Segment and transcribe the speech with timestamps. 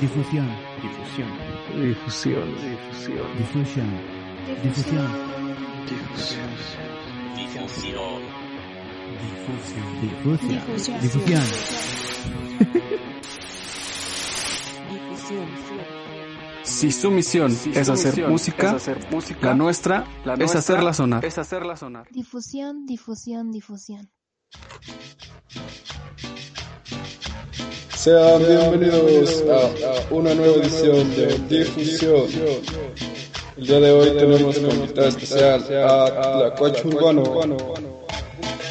[0.00, 0.48] Difusión.
[0.82, 1.28] Difusión.
[1.74, 2.48] Difusión.
[2.58, 3.26] Difusión.
[3.38, 3.90] Difusión.
[4.62, 5.08] Difusión.
[5.86, 6.48] Difusión.
[7.46, 8.20] Difusión.
[9.20, 9.86] Difusión.
[10.00, 11.00] Difusión.
[11.00, 11.00] Difusión.
[11.00, 11.44] Difusión.
[16.62, 18.76] Si su misión es hacer música,
[19.40, 20.06] la nuestra
[20.38, 21.24] es hacerla sonar.
[21.24, 22.08] Es hacerla sonar.
[22.10, 24.10] Difusión, difusión, difusión.
[28.04, 32.26] Sean bienvenidos a una nueva edición de Difusión.
[33.56, 36.52] El día de hoy tenemos como invitada especial a
[36.84, 37.56] Urbano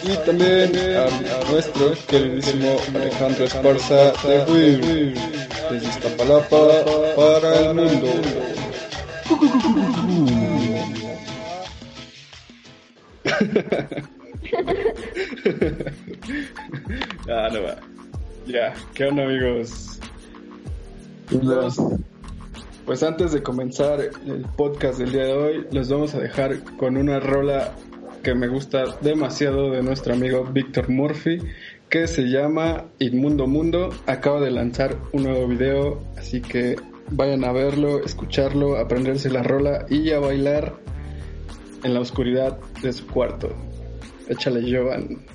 [0.03, 1.07] y también a
[1.49, 5.15] nuestro queridísimo Alejandro Esparza de WIR,
[5.71, 8.09] desde Iztapalapa para el mundo.
[17.27, 17.92] Ah, no va.
[18.45, 19.99] Ya, ¿qué onda amigos?
[21.29, 21.77] Pues,
[22.85, 26.97] pues antes de comenzar el podcast del día de hoy, les vamos a dejar con
[26.97, 27.73] una rola
[28.21, 31.39] que me gusta demasiado de nuestro amigo Víctor Murphy,
[31.89, 33.91] que se llama Inmundo Mundo.
[34.07, 36.75] Acaba de lanzar un nuevo video, así que
[37.11, 40.73] vayan a verlo, escucharlo, aprenderse la rola y a bailar
[41.83, 43.49] en la oscuridad de su cuarto.
[44.27, 45.25] Échale, Jovan.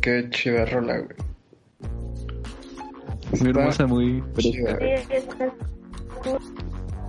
[0.00, 1.16] Qué chida rola, güey.
[3.40, 4.98] Muy hermosa, muy chida, güey.
[4.98, 5.52] Sí, está-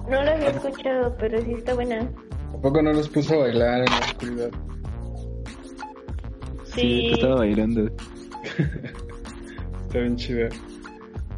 [0.09, 2.09] No lo había escuchado, pero sí está buena.
[2.51, 4.49] Tampoco no los puso a bailar en la oscuridad.
[6.75, 7.11] Sí.
[7.13, 7.85] estaba bailando.
[9.87, 10.47] Está bien chida.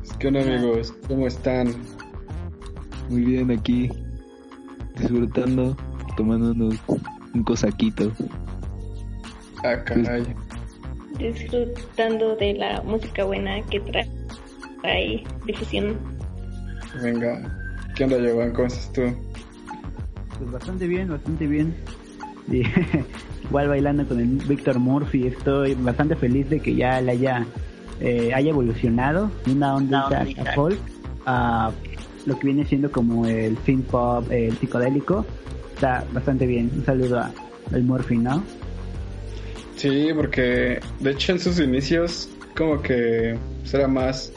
[0.03, 1.73] Es que, onda, amigos, ¿cómo están?
[3.09, 3.89] Muy bien aquí,
[4.97, 5.75] disfrutando,
[6.17, 6.75] tomándonos
[7.33, 8.11] un cosaquito.
[9.63, 10.25] Ah, caray.
[11.17, 14.07] Disfrutando de la música buena que trae,
[14.81, 15.97] trae difusión.
[17.01, 17.57] Venga.
[17.95, 18.53] ¿Qué onda, Giovanni?
[18.53, 19.01] ¿Cómo estás tú?
[20.39, 21.75] Pues bastante bien, bastante bien.
[23.43, 27.45] Igual bailando con el Víctor Murphy, estoy bastante feliz de que ya le haya,
[27.99, 30.79] eh, haya evolucionado de una onda a- folk
[31.25, 31.71] a
[32.25, 35.25] lo que viene siendo como el synth pop, el psicodélico.
[35.75, 36.71] Está bastante bien.
[36.75, 37.31] Un saludo a-
[37.73, 38.43] al Murphy, ¿no?
[39.75, 43.37] Sí, porque de hecho en sus inicios como que
[43.73, 44.31] era más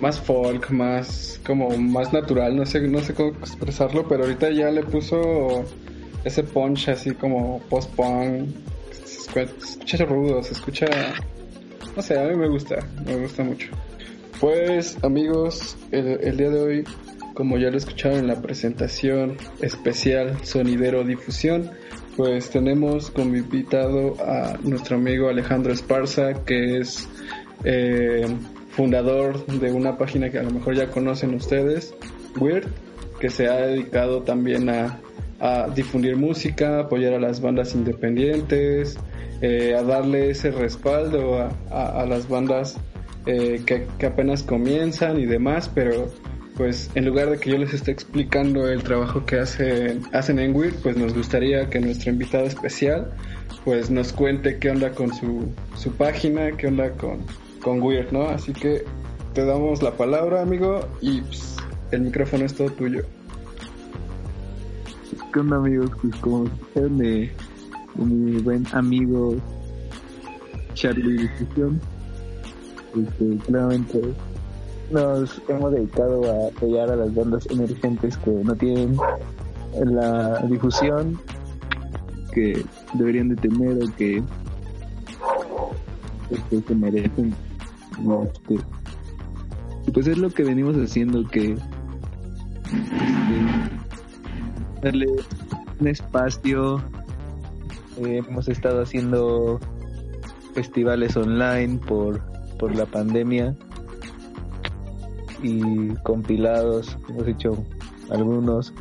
[0.00, 4.70] más folk, más como más natural, no sé no sé cómo expresarlo, pero ahorita ya
[4.70, 5.64] le puso
[6.24, 8.48] ese punch así como post punk,
[8.92, 10.86] se escucha rudo, se escucha
[11.96, 13.70] no sé, a mí me gusta, me gusta mucho.
[14.40, 16.84] Pues amigos, el, el día de hoy,
[17.34, 21.72] como ya lo escucharon en la presentación especial Sonidero Difusión,
[22.18, 27.08] pues tenemos como invitado a nuestro amigo Alejandro Esparza, que es
[27.62, 28.26] eh,
[28.70, 31.94] fundador de una página que a lo mejor ya conocen ustedes,
[32.40, 32.66] Weird,
[33.20, 34.98] que se ha dedicado también a,
[35.38, 38.98] a difundir música, apoyar a las bandas independientes,
[39.40, 42.76] eh, a darle ese respaldo a, a- las bandas
[43.26, 46.10] eh, que, que apenas comienzan y demás, pero
[46.58, 50.54] pues en lugar de que yo les esté explicando el trabajo que hacen, hacen en
[50.54, 53.12] Weird, pues nos gustaría que nuestro invitado especial
[53.64, 57.20] pues nos cuente qué onda con su, su página, qué onda con,
[57.62, 58.28] con Weird, ¿no?
[58.28, 58.82] Así que
[59.34, 61.56] te damos la palabra, amigo, y pues,
[61.92, 63.02] el micrófono es todo tuyo.
[65.32, 65.90] ¿Qué onda amigos?
[66.02, 66.50] Pues como
[67.94, 69.36] mi buen amigo
[70.74, 71.80] Charlie Difusión,
[72.96, 74.00] este, claramente
[74.90, 78.96] nos hemos dedicado a apoyar a las bandas emergentes que no tienen
[79.84, 81.20] la difusión
[82.32, 82.64] que
[82.94, 84.22] deberían de tener o que,
[86.30, 87.34] este, que merecen.
[88.24, 88.58] Este,
[89.92, 91.60] pues es lo que venimos haciendo que este,
[94.82, 95.06] darle
[95.80, 96.82] un espacio.
[97.98, 99.58] Eh, hemos estado haciendo
[100.54, 102.20] festivales online por,
[102.58, 103.56] por la pandemia
[105.42, 107.64] y compilados, hemos hecho
[108.10, 108.72] algunos.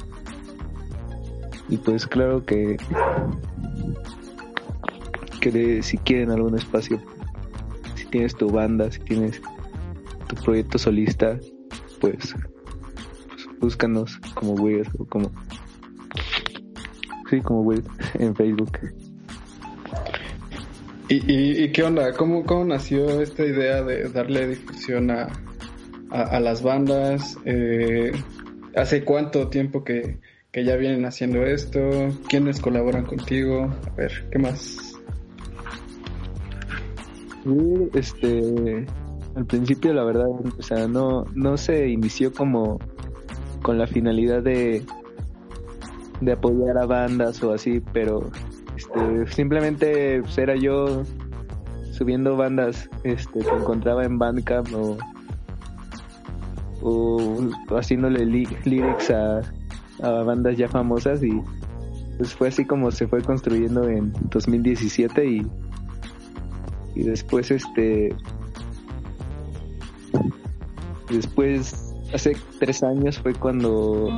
[1.70, 2.78] Y pues claro que,
[5.42, 7.02] que si quieren algún espacio,
[7.96, 9.42] si tienes tu banda, si tienes
[10.28, 11.38] tu proyecto solista,
[12.00, 12.34] pues,
[13.28, 15.32] pues búscanos como Weird o como
[17.30, 17.86] Sí, como Weird
[18.20, 18.80] en Facebook.
[21.10, 22.14] ¿Y, y, y qué onda?
[22.14, 25.30] ¿Cómo, ¿Cómo nació esta idea de darle difusión a,
[26.12, 27.38] a, las bandas?
[27.46, 28.12] Eh,
[28.76, 30.20] ¿Hace cuánto tiempo que,
[30.52, 31.80] que ya vienen haciendo esto?
[32.30, 33.74] ¿Quiénes colaboran contigo?
[33.86, 34.94] A ver, ¿qué más?
[37.94, 38.86] Este,
[39.36, 40.28] al principio la verdad,
[40.58, 42.78] o sea, no, no se inició como
[43.62, 44.84] con la finalidad de,
[46.20, 48.30] de apoyar a bandas o así, pero
[48.76, 51.04] este, simplemente pues, era yo
[51.94, 54.98] subiendo bandas este, que encontraba en Bandcamp o,
[56.82, 59.42] o haciéndole lyrics a,
[60.02, 61.42] a bandas ya famosas y
[62.18, 65.48] pues fue así como se fue construyendo en 2017 y
[66.96, 68.16] y después este
[71.10, 74.10] después hace tres años fue cuando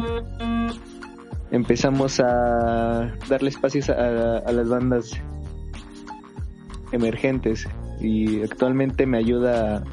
[1.52, 5.12] empezamos a darle espacios a, a las bandas
[6.92, 7.68] emergentes
[8.00, 9.84] y actualmente me ayuda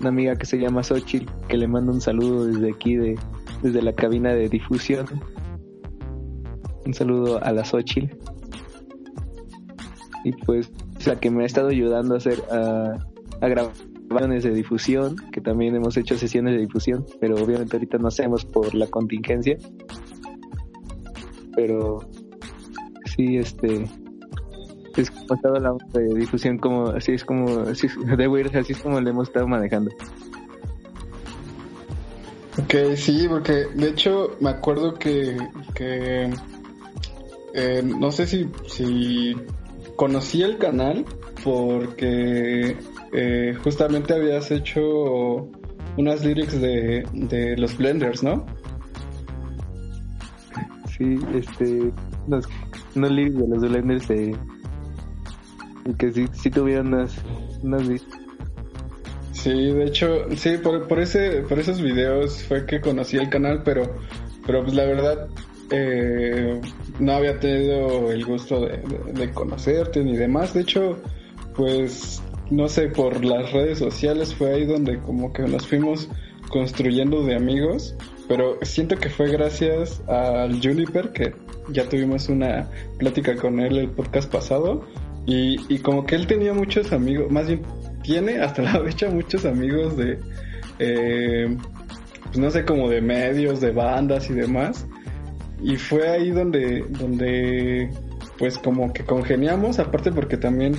[0.00, 3.18] una amiga que se llama Xochitl que le mando un saludo desde aquí de
[3.62, 5.06] desde la cabina de difusión.
[6.86, 8.16] Un saludo a la Xochitl.
[10.24, 12.96] Y pues es la que me ha estado ayudando a hacer a,
[13.40, 18.08] a grabaciones de difusión que también hemos hecho sesiones de difusión pero obviamente ahorita no
[18.08, 19.58] hacemos por la contingencia.
[21.54, 22.00] Pero
[23.04, 23.86] sí este
[24.96, 28.80] es estado la de difusión como así es como así es, de Weird, así es
[28.80, 29.90] como le hemos estado manejando
[32.58, 35.36] Ok, sí, porque de hecho me acuerdo que,
[35.74, 36.28] que
[37.54, 39.36] eh, no sé si, si
[39.94, 41.04] conocí el canal
[41.44, 42.76] porque
[43.12, 45.48] eh, justamente habías hecho
[45.96, 48.44] unas lyrics de, de los Blenders, ¿no?
[50.98, 51.92] sí este
[52.26, 52.48] unos,
[52.96, 54.57] unos lyrics de los Blenders de y
[55.96, 57.14] que sí, sí tuvieron unas
[57.62, 57.82] unas
[59.32, 63.62] Sí, de hecho, sí, por, por ese, por esos videos fue que conocí el canal,
[63.64, 63.94] pero,
[64.44, 65.28] pero pues la verdad,
[65.70, 66.60] eh,
[66.98, 70.54] no había tenido el gusto de, de- de conocerte ni demás.
[70.54, 70.98] De hecho,
[71.54, 76.08] pues no sé, por las redes sociales fue ahí donde como que nos fuimos
[76.48, 77.94] construyendo de amigos.
[78.26, 81.32] Pero siento que fue gracias al Juniper que
[81.70, 82.68] ya tuvimos una
[82.98, 84.84] plática con él el podcast pasado.
[85.28, 87.60] Y, y como que él tenía muchos amigos, más bien
[88.02, 90.18] tiene hasta la fecha muchos amigos de,
[90.78, 91.54] eh,
[92.24, 94.86] pues no sé, como de medios, de bandas y demás.
[95.62, 97.90] Y fue ahí donde, donde,
[98.38, 100.76] pues como que congeniamos, aparte porque también,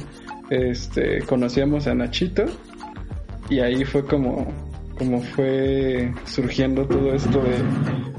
[0.49, 2.45] este, conocíamos a Nachito.
[3.51, 4.51] Y ahí fue como,
[4.97, 7.55] como fue surgiendo todo esto de,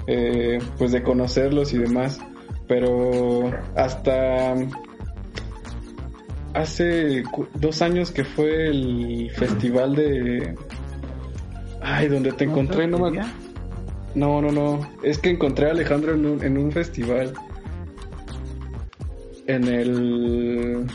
[0.07, 2.21] eh, pues de conocerlos y demás.
[2.69, 4.55] Pero hasta
[6.55, 7.23] hace
[7.55, 10.55] dos años que fue el festival de...
[11.83, 13.21] Ay, donde te encontré, no me
[14.15, 14.91] no, no, no.
[15.03, 17.33] Es que encontré a Alejandro en un, en un festival.
[19.47, 20.87] En el...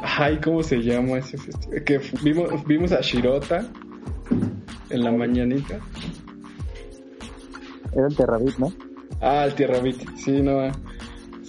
[0.00, 1.84] Ay, ¿cómo se llama ese festival?
[1.84, 3.66] Que vimos, vimos a Shirota
[4.90, 5.78] en la mañanita.
[7.92, 8.72] Era el Terrabit, ¿no?
[9.20, 9.96] Ah, el Tierra Beat.
[10.16, 10.70] Sí, no.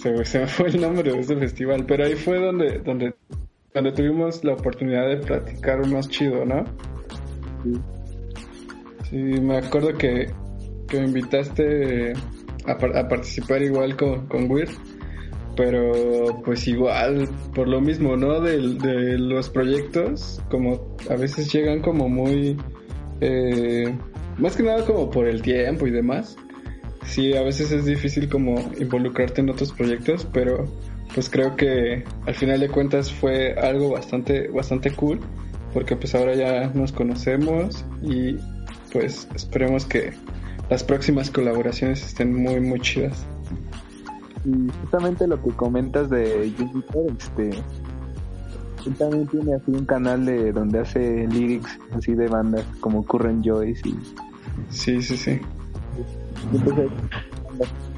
[0.02, 1.84] Se, fue el nombre de ese festival.
[1.86, 3.14] Pero ahí fue donde, donde,
[3.74, 6.64] donde tuvimos la oportunidad de platicar más chido, ¿no?
[7.64, 7.80] Sí.
[9.10, 10.30] Sí, me acuerdo que,
[10.88, 12.12] que me invitaste
[12.66, 14.70] a, par- a participar igual con, con Weird.
[15.56, 18.40] Pero pues igual, por lo mismo, ¿no?
[18.40, 22.56] Del- De, los proyectos, como a veces llegan como muy...
[23.20, 23.92] eh,
[24.38, 26.36] más que nada como por el tiempo y demás.
[27.04, 30.66] Sí, a veces es difícil como involucrarte en otros proyectos, pero
[31.14, 35.20] pues creo que al final de cuentas fue algo bastante, bastante cool,
[35.72, 38.36] porque pues ahora ya nos conocemos y
[38.92, 40.12] pues esperemos que
[40.68, 43.26] las próximas colaboraciones estén muy, muy chidas.
[44.44, 47.50] Y justamente lo que comentas de Juniper, este,
[48.86, 53.44] él también tiene así un canal de donde hace lyrics así de bandas como Current
[53.44, 53.96] Joyce y
[54.70, 55.40] Sí, sí, sí.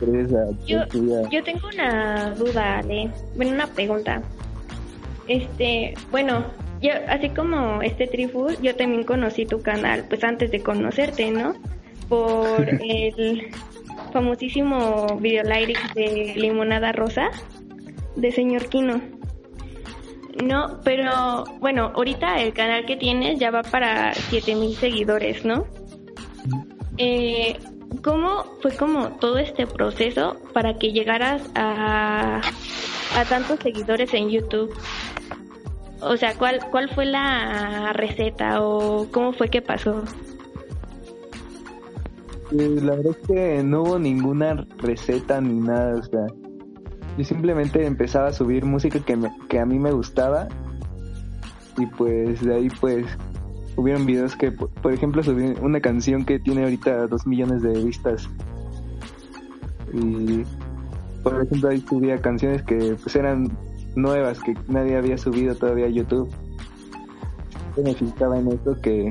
[0.01, 0.31] Entonces
[0.67, 0.81] Yo,
[1.31, 3.11] yo tengo una duda, Ale.
[3.37, 4.23] Bueno, una pregunta.
[5.29, 6.45] Este, bueno,
[6.81, 11.55] yo, así como este Trifus, yo también conocí tu canal, pues antes de conocerte, ¿no?
[12.09, 13.49] Por el
[14.13, 17.31] famosísimo video lyrics de Limonada Rosa,
[18.17, 19.01] de Señor Kino.
[20.43, 25.67] No, pero bueno, ahorita el canal que tienes ya va para 7000 seguidores, ¿no?
[26.99, 27.59] Eh,
[28.03, 32.39] ¿Cómo fue como todo este proceso para que llegaras a,
[33.17, 34.75] a tantos seguidores en YouTube?
[36.01, 40.03] O sea, ¿cuál, ¿cuál fue la receta o cómo fue que pasó?
[42.53, 46.27] Eh, la verdad es que no hubo ninguna receta ni nada, o sea,
[47.17, 50.49] yo simplemente empezaba a subir música que, me- que a mí me gustaba
[51.79, 53.07] y pues de ahí pues
[53.76, 58.29] hubieron videos que, por ejemplo, subí una canción que tiene ahorita dos millones de vistas
[59.93, 60.45] y
[61.23, 63.50] por ejemplo ahí subía canciones que pues eran
[63.95, 66.31] nuevas que nadie había subido todavía a YouTube.
[67.76, 69.11] Yo me en eso que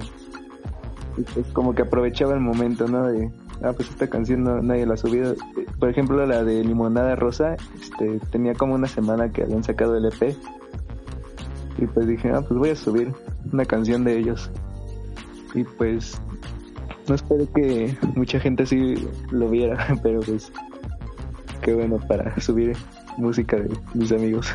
[1.34, 3.08] pues como que aprovechaba el momento, ¿no?
[3.08, 3.30] De,
[3.64, 5.36] ah, pues esta canción no, nadie la ha subido.
[5.80, 10.06] Por ejemplo, la de Limonada Rosa, este, tenía como una semana que habían sacado el
[10.06, 10.36] EP.
[11.78, 13.14] Y pues dije, ah, pues voy a subir
[13.52, 14.50] una canción de ellos.
[15.54, 16.22] Y pues
[17.08, 18.96] no esperé que mucha gente así
[19.32, 20.52] lo viera, pero pues
[21.62, 22.76] qué bueno para subir
[23.18, 24.54] música de mis amigos.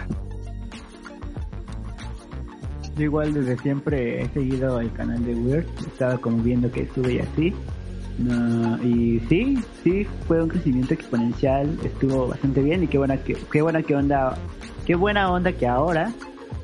[2.96, 7.14] Yo igual desde siempre he seguido el canal de Weird, estaba como viendo que sube
[7.14, 7.54] y así.
[8.18, 13.36] No, y sí, sí, fue un crecimiento exponencial, estuvo bastante bien y qué buena que,
[13.52, 14.38] qué buena que onda,
[14.86, 16.10] qué buena onda que ahora,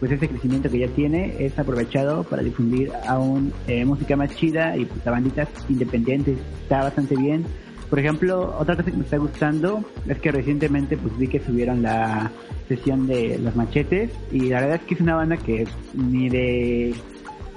[0.02, 4.76] pues ese crecimiento que ya tiene es aprovechado para difundir aún eh, música más chida
[4.76, 7.44] y pues a banditas independientes, está bastante bien.
[7.88, 11.82] Por ejemplo, otra cosa que me está gustando es que recientemente pues vi que subieron
[11.82, 12.32] la
[12.66, 16.94] sesión de los machetes y la verdad es que es una banda que ni de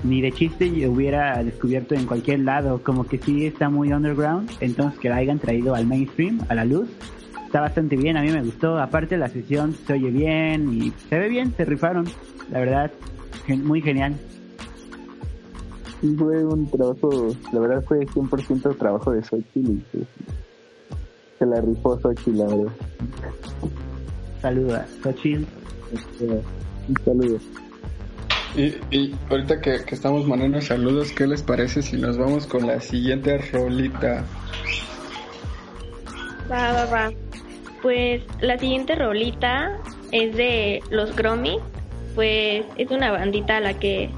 [0.03, 4.99] ni de chiste hubiera descubierto en cualquier lado, como que sí está muy underground, entonces
[4.99, 6.89] que la hayan traído al mainstream, a la luz,
[7.45, 11.17] está bastante bien, a mí me gustó, aparte la sesión se oye bien y se
[11.19, 12.05] ve bien, se rifaron,
[12.51, 12.91] la verdad,
[13.45, 14.15] gen- muy genial.
[16.01, 20.03] Sí, fue un trabajo, la verdad fue 100% trabajo de Xochitl y pues,
[21.39, 22.71] se la rifó Xochitl, la verdad.
[24.41, 25.43] Saludos a Xochitl.
[25.93, 26.25] Este,
[26.87, 27.39] Un saludo.
[28.55, 32.67] Y, y ahorita que, que estamos mandando saludos, ¿qué les parece si nos vamos con
[32.67, 34.23] la siguiente rolita?
[36.51, 37.11] Va, va, va.
[37.81, 39.77] pues la siguiente rolita
[40.11, 41.57] es de los Gromi.
[42.13, 44.09] Pues es una bandita a la que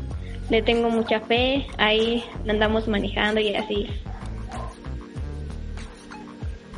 [0.49, 1.65] le tengo mucha fe.
[1.77, 3.87] Ahí la andamos manejando y así.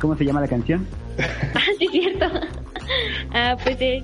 [0.00, 0.86] ¿Cómo se llama la canción?
[1.54, 2.26] Ah, sí, es cierto.
[3.34, 4.02] ah, pues es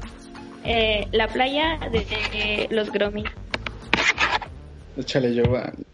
[0.64, 3.24] eh, La playa de, de los Gromi.
[4.98, 5.84] Échale, Giovanni.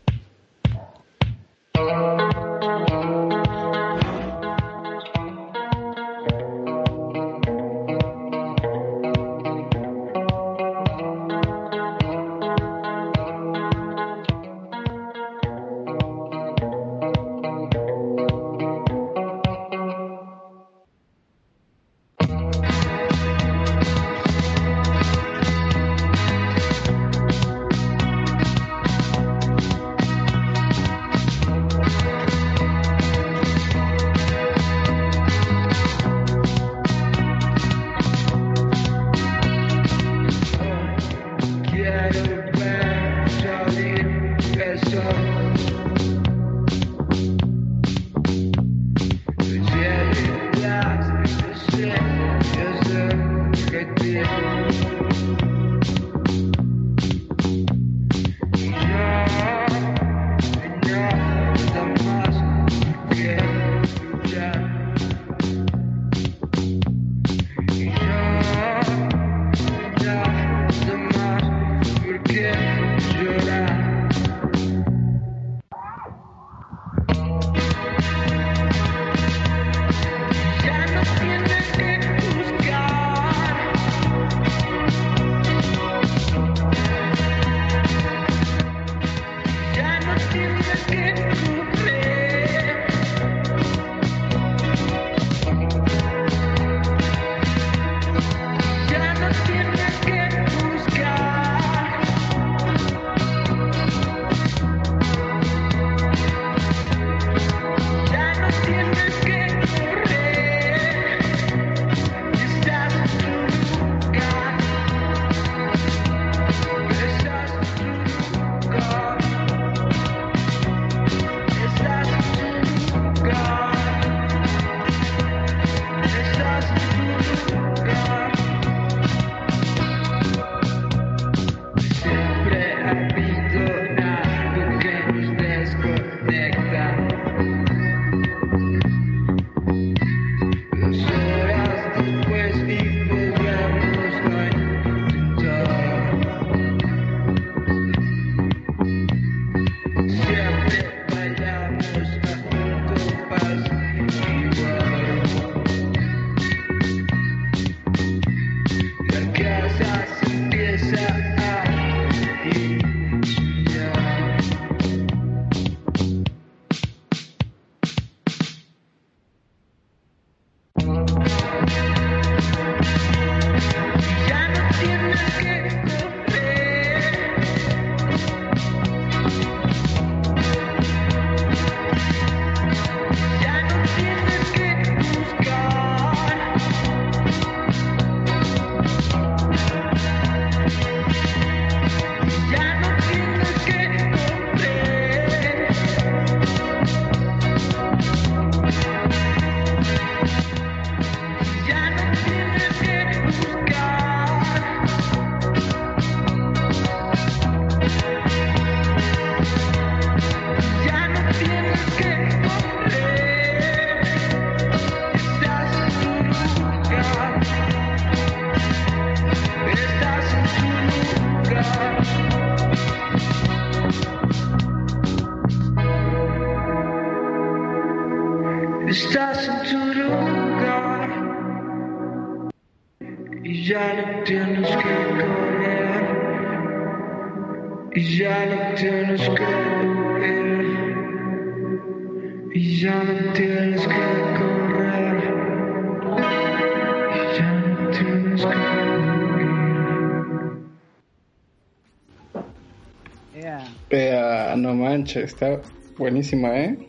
[255.20, 255.60] Está
[255.98, 256.86] buenísima, ¿eh?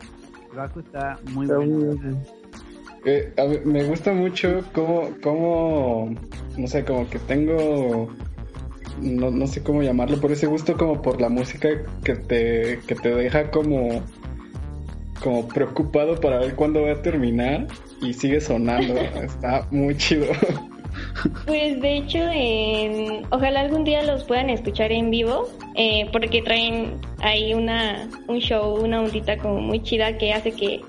[0.56, 2.18] Baku está muy Está.
[3.06, 6.16] Eh, a ver, me gusta mucho cómo, cómo,
[6.58, 8.10] no sé, como que tengo,
[9.02, 11.70] no, no sé cómo llamarlo, por ese gusto como por la música
[12.04, 14.02] que te, que te deja como,
[15.22, 17.68] como preocupado para ver cuándo va a terminar
[18.02, 18.96] y sigue sonando.
[19.22, 20.28] Está muy chido.
[21.46, 23.26] Pues de hecho, en...
[23.30, 28.76] ojalá algún día los puedan escuchar en vivo, eh, porque traen ahí una, un show,
[28.84, 30.82] una ondita como muy chida que hace que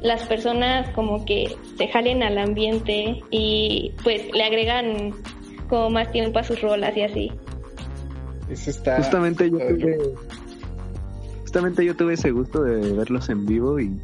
[0.00, 5.14] las personas como que se jalen al ambiente y pues le agregan
[5.68, 7.32] como más tiempo a sus rolas y así.
[8.50, 8.96] Eso está.
[8.96, 9.98] Justamente yo tuve,
[11.40, 13.98] justamente yo tuve ese gusto de verlos en vivo y,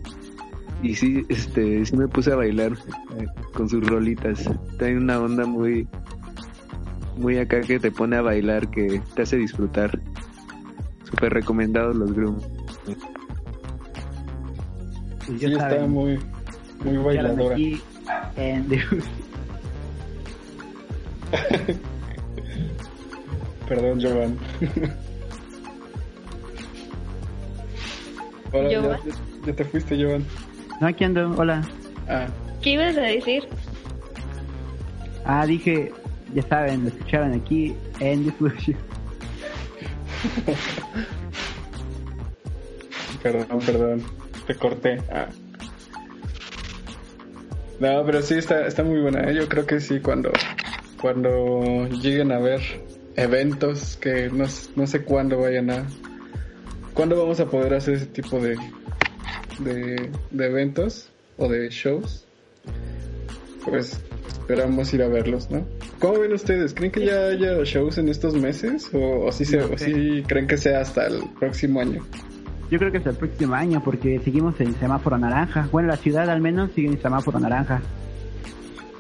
[0.83, 2.73] y sí, este, sí me puse a bailar
[3.19, 4.49] eh, con sus rolitas.
[4.79, 5.87] Tiene una onda muy,
[7.17, 9.99] muy acá que te pone a bailar, que te hace disfrutar.
[11.05, 12.45] Súper recomendados los grooms.
[15.27, 16.19] Pues Sí, está saben, muy,
[16.85, 17.55] muy ya bailadora.
[17.55, 17.81] aquí
[18.37, 18.67] en
[23.69, 24.37] Perdón, Jovan.
[28.53, 28.99] Ya, ya-
[29.47, 30.25] ya te fuiste, Jovan.
[30.81, 31.63] No, aquí ando, hola.
[32.09, 32.27] Ah,
[32.63, 33.47] ¿Qué ibas a decir?
[35.27, 35.93] Ah, dije,
[36.35, 38.79] ya saben, lo escuchaban aquí en Diffusion.
[43.23, 44.03] perdón, perdón.
[44.47, 45.03] Te corté.
[45.13, 45.29] Ah.
[47.79, 49.31] No, pero sí está, está muy buena.
[49.31, 49.35] ¿eh?
[49.35, 50.33] Yo creo que sí, cuando,
[50.99, 52.61] cuando lleguen a ver
[53.17, 55.87] eventos que no, no sé cuándo vayan a...
[56.95, 58.57] ¿Cuándo vamos a poder hacer ese tipo de,
[59.61, 62.25] de, de eventos o de shows?
[63.65, 65.65] Pues esperamos ir a verlos, ¿no?
[65.99, 66.75] ¿Cómo ven ustedes?
[66.75, 68.91] ¿Creen que ya haya shows en estos meses?
[68.93, 72.05] ¿O, o sí, sí creen que sea hasta el próximo año?
[72.71, 75.69] Yo creo que hasta el próximo año, porque seguimos en semáforo naranja.
[75.73, 77.83] Bueno, la ciudad al menos sigue en semáforo naranja.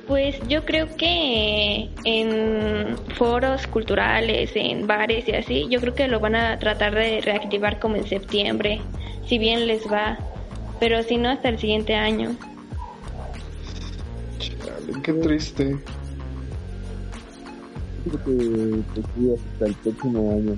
[0.08, 6.18] Pues yo creo que en foros culturales, en bares y así, yo creo que lo
[6.18, 8.80] van a tratar de reactivar como en septiembre,
[9.26, 10.18] si bien les va,
[10.80, 12.34] pero si no hasta el siguiente año.
[14.38, 15.78] Chale, qué triste.
[18.04, 20.56] Creo que pues, hasta el próximo año.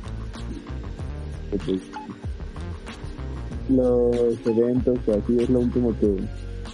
[3.69, 6.17] Los eventos o así es lo último que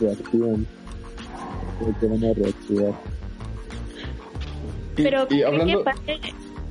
[0.00, 0.66] reactivan.
[1.78, 2.92] Creo que van a reactivar.
[4.96, 5.78] Y, Pero y ¿creen hablando...
[5.78, 6.20] que pase...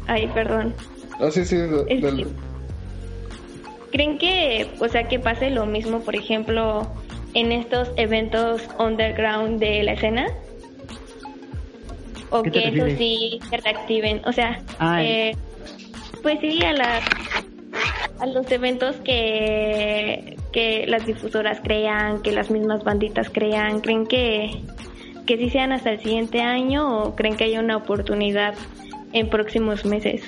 [0.07, 0.73] Ay, perdón.
[1.19, 2.27] Ah, sí, sí, del- que-
[3.91, 6.87] ¿Creen que, o sea, que pase lo mismo, por ejemplo,
[7.33, 10.27] en estos eventos underground de la escena?
[12.29, 14.21] ¿O ¿Qué te que eso sí se reactiven?
[14.25, 15.35] O sea, Ah, eh,
[16.21, 17.03] pues sí, a las
[18.19, 24.49] a los eventos que, que las difusoras crean, que las mismas banditas crean, ¿creen que,
[25.25, 28.55] que sí sean hasta el siguiente año o creen que haya una oportunidad
[29.13, 30.23] en próximos meses?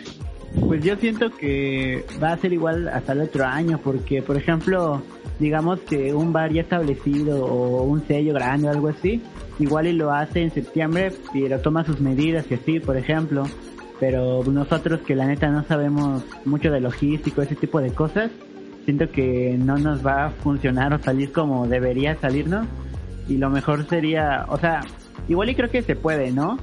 [0.55, 5.01] Pues yo siento que va a ser igual hasta el otro año, porque por ejemplo,
[5.39, 9.21] digamos que un bar ya establecido o un sello grande o algo así,
[9.59, 13.43] igual y lo hace en septiembre, pero toma sus medidas y así, por ejemplo.
[13.99, 18.31] Pero nosotros que la neta no sabemos mucho de logístico, ese tipo de cosas,
[18.85, 22.65] siento que no nos va a funcionar o salir como debería salirnos.
[23.27, 24.81] Y lo mejor sería, o sea,
[25.27, 26.57] igual y creo que se puede, ¿no?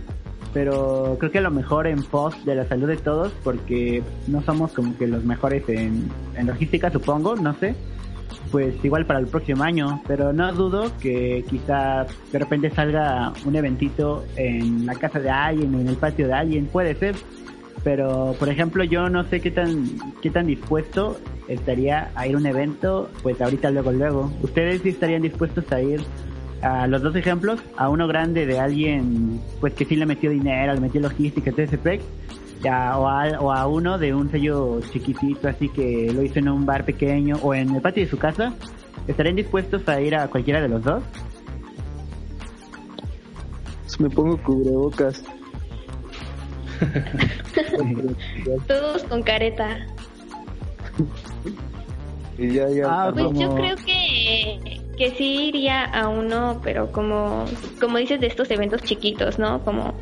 [0.52, 4.42] Pero creo que a lo mejor en pos de la salud de todos, porque no
[4.42, 7.74] somos como que los mejores en, en logística, supongo, no sé,
[8.50, 13.56] pues igual para el próximo año, pero no dudo que quizá de repente salga un
[13.56, 17.16] eventito en la casa de alguien o en el patio de alguien, puede ser,
[17.84, 19.86] pero por ejemplo yo no sé qué tan
[20.22, 24.32] qué tan dispuesto estaría a ir a un evento, pues ahorita luego luego.
[24.42, 26.00] ¿Ustedes sí estarían dispuestos a ir
[26.62, 30.72] a los dos ejemplos, a uno grande de alguien pues que sí le metió dinero,
[30.74, 32.04] le metió logística, pex,
[32.62, 36.48] ya, o, a, o a uno de un sello chiquitito así que lo hizo en
[36.48, 38.54] un bar pequeño o en el patio de su casa,
[39.06, 41.02] ¿estarían dispuestos a ir a cualquiera de los dos?
[43.82, 45.22] Pues me pongo cubrebocas.
[48.66, 49.78] Todos con careta.
[52.38, 52.84] y ya, ya.
[52.86, 57.44] Ah, Pues como- yo creo que, que sí iría a uno, pero como,
[57.80, 59.62] como dices de estos eventos chiquitos, ¿no?
[59.64, 59.94] Como,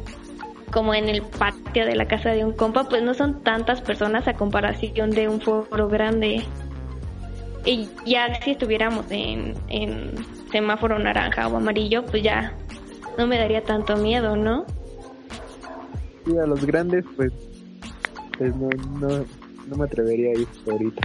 [0.73, 4.29] como en el patio de la casa de un compa, pues no son tantas personas
[4.29, 6.43] a comparación de un foro grande.
[7.65, 10.13] Y ya si estuviéramos en, en
[10.53, 12.53] semáforo naranja o amarillo, pues ya
[13.19, 14.67] no me daría tanto miedo, ¿no?
[16.25, 17.33] Sí, a los grandes, pues,
[18.39, 18.69] pues no,
[19.01, 19.25] no,
[19.69, 21.03] no me atrevería a ir ahorita.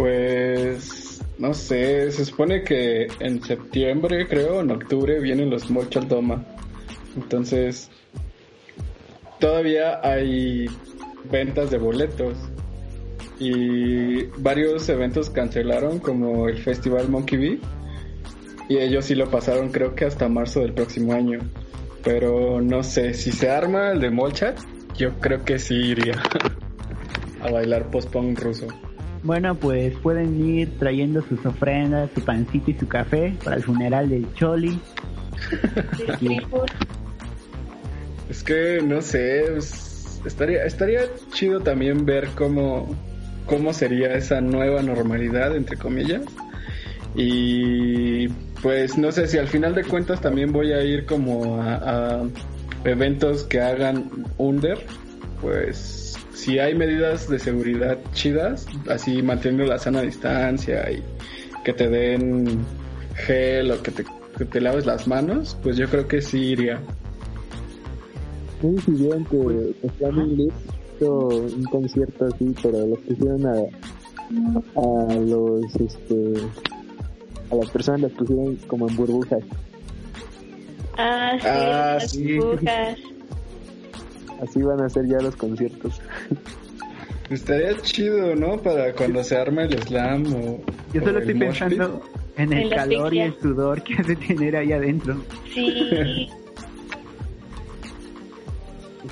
[0.00, 6.08] Pues no sé, se supone que en septiembre, creo, en octubre vienen los Mortal.
[7.14, 7.90] Entonces,
[9.38, 10.70] todavía hay
[11.30, 12.38] ventas de boletos.
[13.38, 17.60] y varios eventos cancelaron como el Festival Monkey Bee
[18.70, 21.40] y ellos sí lo pasaron creo que hasta marzo del próximo año.
[22.02, 24.58] Pero no sé, si se arma el de Molchat,
[24.96, 26.22] yo creo que sí iría
[27.42, 28.66] a bailar post-punk ruso.
[29.22, 34.08] Bueno, pues pueden ir trayendo sus ofrendas, su pancito y su café para el funeral
[34.08, 34.78] del Choli.
[38.30, 41.00] Es que no sé, pues, estaría estaría
[41.32, 42.94] chido también ver cómo
[43.46, 46.22] cómo sería esa nueva normalidad entre comillas.
[47.16, 48.28] Y
[48.62, 52.22] pues no sé si al final de cuentas también voy a ir como a, a
[52.84, 54.78] eventos que hagan under,
[55.40, 56.09] pues
[56.40, 61.02] si hay medidas de seguridad chidas, así manteniendo la sana distancia y
[61.64, 62.58] que te den
[63.14, 64.04] gel o que te,
[64.38, 66.80] que te laves las manos, pues yo creo que sí iría.
[68.62, 70.50] No sé si vieron que Flaming
[70.96, 73.54] hizo un concierto así, pero lo pusieron a,
[74.80, 76.32] a los, este,
[77.50, 79.42] a las personas las pusieron como en burbujas.
[80.96, 82.36] Ah, sí, Ah, las sí.
[82.38, 82.98] burbujas.
[84.42, 86.00] Así van a ser ya los conciertos.
[87.28, 88.56] Estaría chido, ¿no?
[88.58, 90.60] Para cuando se arme el slam o...
[90.92, 92.02] Yo solo estoy pensando
[92.36, 95.22] en el En calor y el sudor que hace tener ahí adentro.
[95.54, 96.28] Sí,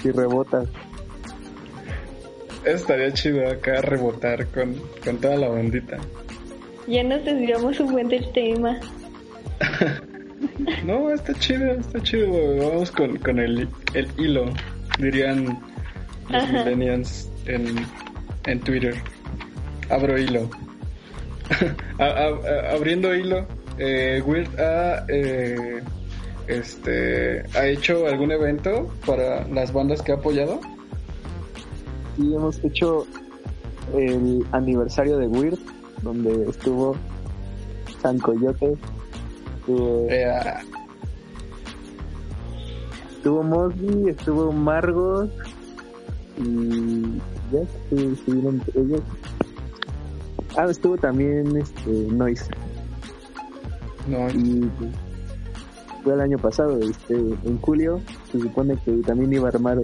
[0.03, 0.65] Si rebota.
[2.65, 5.99] Estaría chido acá rebotar con, con toda la bandita.
[6.87, 8.79] ya nos desviamos un buen del tema.
[10.85, 12.29] No, está chido, está chido.
[12.59, 14.47] Vamos con, con el, el hilo,
[14.99, 15.59] dirían
[16.29, 17.87] los millennials en,
[18.47, 18.95] en Twitter.
[19.91, 20.49] Abro hilo.
[21.99, 23.47] A- a- a- abriendo hilo,
[23.79, 25.81] eh, Weird ha, eh,
[26.47, 30.61] este, ha hecho algún evento para las bandas que ha apoyado.
[32.19, 33.07] Y hemos hecho
[33.97, 35.59] el aniversario de Weird,
[36.03, 36.97] donde estuvo
[38.03, 38.75] San Coyote,
[39.61, 40.27] estuvo, Eh,
[43.19, 45.29] estuvo Mosby, estuvo Margos
[46.39, 47.03] y
[47.53, 49.01] ya estu- estuvieron ellos.
[50.57, 52.47] Ah, estuvo también este Noise
[54.07, 54.71] no, y
[56.03, 58.01] fue el año pasado, este, en julio
[58.33, 59.79] se supone que también iba a armar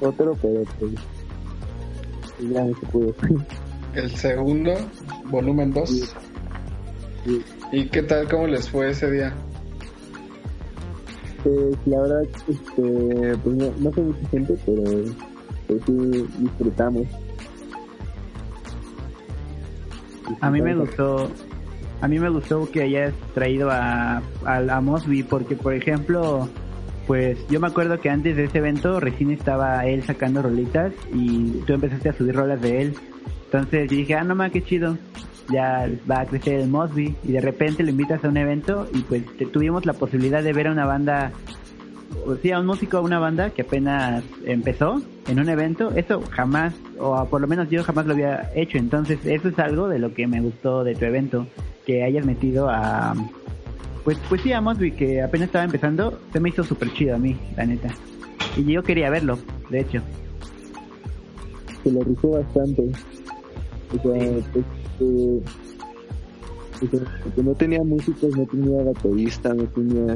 [0.00, 0.90] otro, pero pues
[2.52, 3.14] ya no se pudo.
[3.94, 4.72] el segundo,
[5.30, 5.88] volumen 2.
[5.90, 6.04] Sí.
[7.24, 7.42] Sí.
[7.72, 8.28] ¿Y qué tal?
[8.28, 9.34] ¿Cómo les fue ese día?
[11.42, 14.82] Pues la verdad, este, pues no, no mucha gente, pero
[15.66, 17.06] pues sí disfrutamos.
[20.40, 21.30] A mí me gustó,
[22.00, 26.48] a mí me gustó que hayas traído a, a, a Mosby porque por ejemplo,
[27.06, 31.50] pues yo me acuerdo que antes de ese evento recién estaba él sacando rolitas y
[31.66, 32.94] tú empezaste a subir rolas de él.
[33.46, 34.98] Entonces yo dije, ah, no más, qué chido.
[35.50, 39.00] Ya va a crecer el Mosby y de repente lo invitas a un evento y
[39.00, 41.32] pues tuvimos la posibilidad de ver a una banda
[42.26, 46.22] o sí, a un músico, a una banda que apenas empezó en un evento, eso
[46.30, 49.98] jamás, o por lo menos yo jamás lo había hecho, entonces eso es algo de
[49.98, 51.46] lo que me gustó de tu evento,
[51.86, 53.14] que hayas metido a,
[54.04, 57.18] pues, pues sí, a Mosby, que apenas estaba empezando, se me hizo súper chido a
[57.18, 57.94] mí, la neta.
[58.56, 59.38] Y yo quería verlo,
[59.70, 60.02] de hecho.
[61.82, 62.84] se lo rifó bastante.
[63.90, 64.64] O sea, pues,
[65.00, 65.40] eh,
[66.82, 70.14] o sea, porque no tenía músicos, no tenía baterista, no tenía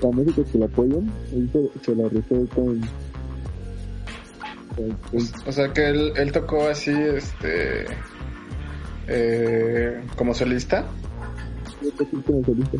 [0.00, 1.10] sea, músicos que lo apoyan.
[1.32, 2.80] Él se, se lo rifó con,
[4.76, 7.84] con- con- O sea que él, él tocó así, este,
[9.08, 10.86] eh, como solista.
[11.96, 12.78] con- con solista.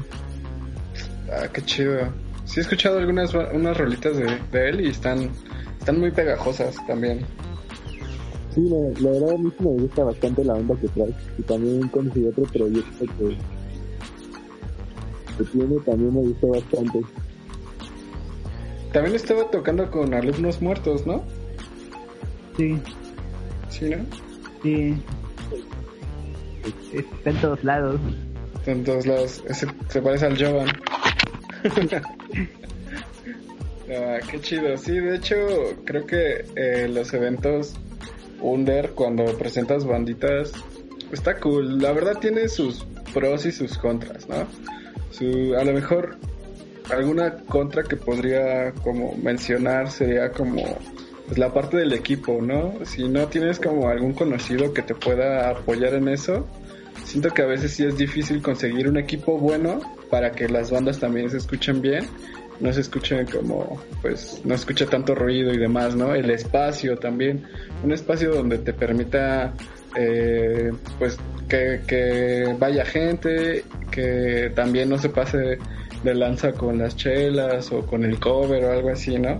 [1.32, 1.98] Ah, qué chido.
[2.44, 5.28] Sí he escuchado algunas unas rolitas de, de él y están,
[5.78, 7.26] están muy pegajosas también.
[8.58, 11.14] Sí, la, la verdad a mí sí me gusta bastante la onda que trae.
[11.38, 13.36] Y también conocí otro proyecto que,
[15.38, 17.02] que tiene, también me gustó bastante.
[18.92, 21.22] También estaba tocando con alumnos muertos, ¿no?
[22.56, 22.80] Sí,
[23.68, 24.04] Sí, ¿no?
[24.64, 25.00] sí.
[26.92, 28.00] Está en todos lados.
[28.56, 29.44] Está en todos lados.
[29.46, 30.66] Ese se parece al Jovan.
[33.92, 34.76] ah, qué chido.
[34.76, 35.36] Sí, de hecho,
[35.84, 37.74] creo que eh, los eventos
[38.40, 40.52] Under, cuando presentas banditas,
[41.12, 41.80] está cool.
[41.80, 44.46] La verdad tiene sus pros y sus contras, ¿no?
[45.10, 46.16] Su, a lo mejor
[46.90, 50.64] alguna contra que podría como mencionar sería como
[51.26, 52.74] pues, la parte del equipo, ¿no?
[52.84, 56.46] Si no tienes como algún conocido que te pueda apoyar en eso,
[57.04, 60.98] siento que a veces sí es difícil conseguir un equipo bueno para que las bandas
[60.98, 62.06] también se escuchen bien
[62.60, 66.14] no se escuche como, pues, no escuche tanto ruido y demás, ¿no?
[66.14, 67.44] El espacio también,
[67.84, 69.52] un espacio donde te permita,
[69.96, 71.18] eh, pues,
[71.48, 75.58] que, que vaya gente, que también no se pase
[76.02, 79.38] de lanza con las chelas o con el cover o algo así, ¿no?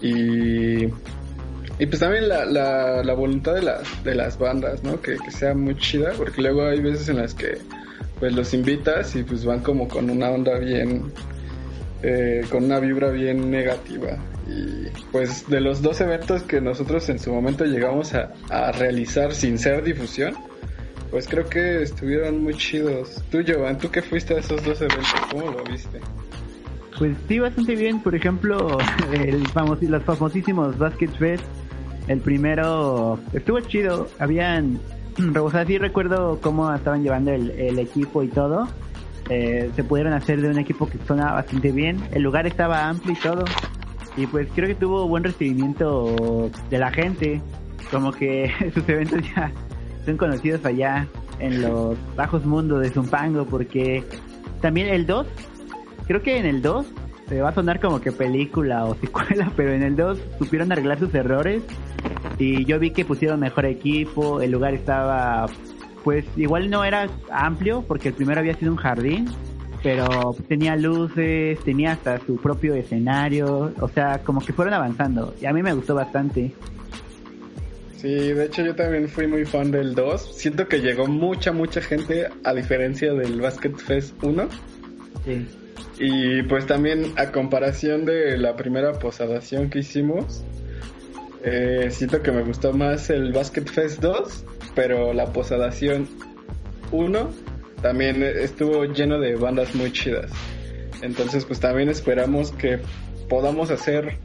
[0.00, 5.00] Y, y pues también la, la, la voluntad de las, de las bandas, ¿no?
[5.00, 7.58] Que, que sea muy chida, porque luego hay veces en las que
[8.18, 11.12] pues los invitas y pues van como con una onda bien,
[12.02, 14.18] eh, con una vibra bien negativa.
[14.46, 18.32] Y pues de los dos eventos que nosotros en su momento llegamos a,
[18.72, 20.34] realizar sin ser difusión,
[21.10, 23.22] pues creo que estuvieron muy chidos.
[23.30, 25.20] Tú, Jovan, ¿tú qué fuiste a esos dos eventos?
[25.30, 26.00] ¿Cómo lo viste?
[26.98, 28.00] Pues sí, bastante bien.
[28.00, 28.78] Por ejemplo,
[29.12, 31.44] el famos los famosísimos Basket Fest.
[32.06, 34.08] El primero estuvo chido.
[34.18, 34.78] Habían,
[35.40, 38.68] o sea, recuerdo cómo estaban llevando el equipo y todo.
[39.28, 42.00] Eh, se pudieron hacer de un equipo que sonaba bastante bien.
[42.12, 43.44] El lugar estaba amplio y todo.
[44.16, 47.40] Y pues creo que tuvo buen recibimiento de la gente.
[47.90, 49.52] Como que sus eventos ya
[50.04, 51.06] son conocidos allá
[51.38, 54.02] en los bajos mundos de Zumpango porque
[54.60, 55.26] también el 2,
[56.06, 56.86] creo que en el 2
[57.28, 60.98] se va a sonar como que película o secuela, pero en el 2 supieron arreglar
[60.98, 61.62] sus errores
[62.38, 65.46] y yo vi que pusieron mejor equipo, el lugar estaba
[66.04, 69.28] pues igual no era amplio porque el primero había sido un jardín,
[69.82, 75.46] pero tenía luces, tenía hasta su propio escenario, o sea, como que fueron avanzando y
[75.46, 76.52] a mí me gustó bastante.
[77.96, 80.36] Sí, de hecho yo también fui muy fan del 2.
[80.36, 84.48] Siento que llegó mucha, mucha gente a diferencia del Basket Fest 1.
[85.24, 85.46] Sí.
[85.98, 90.44] Y pues también a comparación de la primera posadación que hicimos,
[91.42, 96.08] eh, siento que me gustó más el Basket Fest 2, pero la posadación
[96.92, 97.30] 1
[97.82, 100.30] también estuvo lleno de bandas muy chidas.
[101.02, 102.80] Entonces pues también esperamos que
[103.28, 104.18] podamos hacer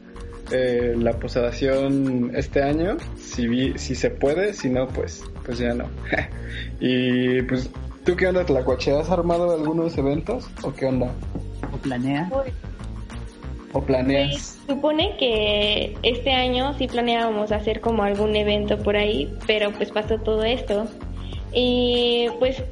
[0.51, 5.73] eh, la posadación este año, si, vi, si se puede, si no, pues, pues ya
[5.73, 5.85] no.
[6.79, 7.69] y pues,
[8.05, 8.95] ¿tú qué onda, Tlacuache?
[8.95, 11.11] ¿Has armado algunos eventos o qué onda?
[11.71, 12.29] ¿O planea?
[14.67, 20.19] Supone que este año sí planeábamos hacer como algún evento por ahí, pero pues pasó
[20.19, 20.87] todo esto.
[21.53, 22.63] Y pues,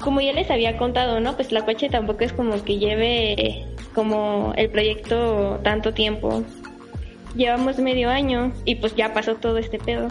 [0.00, 1.34] como ya les había contado, ¿no?
[1.34, 6.44] Pues la coche tampoco es como que lleve como el proyecto tanto tiempo
[7.34, 10.08] llevamos medio año y pues ya pasó todo este pedo.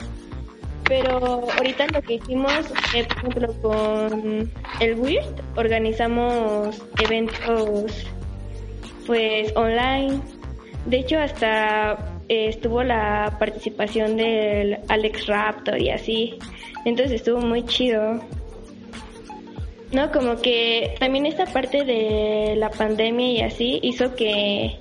[0.86, 2.54] Pero ahorita lo que hicimos,
[2.94, 8.08] eh, por ejemplo, con el WIRT, organizamos eventos
[9.06, 10.22] pues online.
[10.86, 11.94] De hecho, hasta
[12.30, 16.40] eh, estuvo la participación del Alex Raptor y así.
[16.86, 18.22] Entonces estuvo muy chido.
[19.92, 24.80] No, como que también esta parte de la pandemia y así hizo que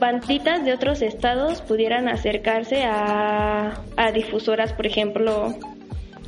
[0.00, 5.54] banditas de otros estados pudieran acercarse a, a difusoras, por ejemplo,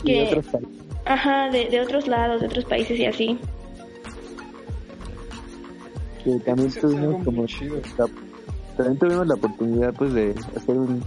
[0.05, 0.71] que, de otros países.
[1.05, 3.39] ajá, de, de otros lados, de otros países y así.
[6.25, 7.77] Que también Sí, tuvimos como chido.
[7.99, 8.07] la,
[8.77, 11.03] también tuvimos la oportunidad pues de hacer un,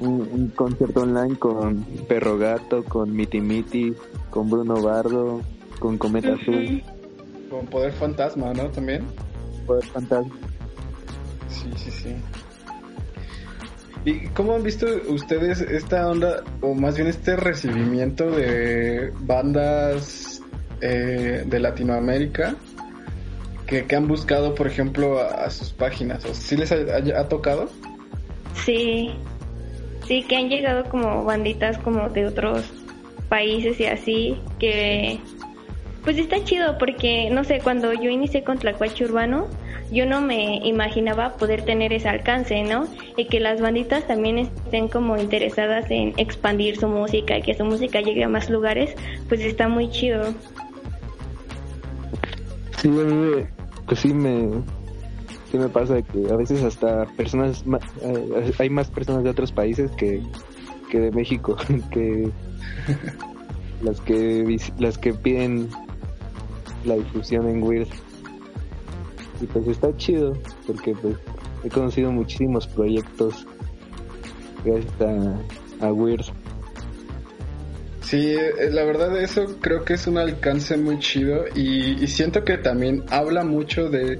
[0.00, 3.94] un, un concierto online con Perro Gato, con Miti Miti,
[4.30, 5.42] con Bruno Bardo,
[5.78, 6.82] con Cometa Azul,
[7.50, 8.68] Con Poder Fantasma, ¿no?
[8.70, 9.04] También.
[9.66, 10.32] Poder Fantasma.
[11.48, 12.14] Sí, sí, sí.
[14.04, 20.42] ¿Y cómo han visto ustedes esta onda, o más bien este recibimiento de bandas
[20.80, 22.56] eh, de Latinoamérica
[23.72, 26.24] que, que han buscado, por ejemplo, a, a sus páginas?
[26.26, 27.70] ¿O ¿Sí les ha, ha- ha tocado?
[28.64, 29.12] Sí,
[30.06, 32.70] sí, que han llegado como banditas como de otros
[33.30, 35.18] países y así, que
[36.04, 39.46] pues está chido porque, no sé, cuando yo inicié con Tlacuache Urbano,
[39.90, 42.88] yo no me imaginaba poder tener ese alcance, ¿no?
[43.16, 47.64] Y que las banditas también estén como interesadas en expandir su música y que su
[47.64, 48.94] música llegue a más lugares,
[49.28, 50.34] pues está muy chido.
[52.78, 53.44] Sí, a mí
[53.86, 54.48] pues sí me,
[55.50, 57.64] sí me pasa que a veces hasta personas,
[58.02, 60.22] eh, hay más personas de otros países que,
[60.90, 61.56] que de México,
[61.90, 62.30] que
[63.82, 65.68] las que las que piden
[66.84, 67.88] la difusión en Weird.
[69.40, 70.34] Y pues está chido,
[70.66, 71.16] porque pues
[71.64, 73.46] he conocido muchísimos proyectos
[74.64, 76.24] gracias a, a Weird.
[78.12, 82.58] Sí, eh, la verdad eso creo que es un alcance muy chido y, siento que
[82.58, 84.18] también habla mucho de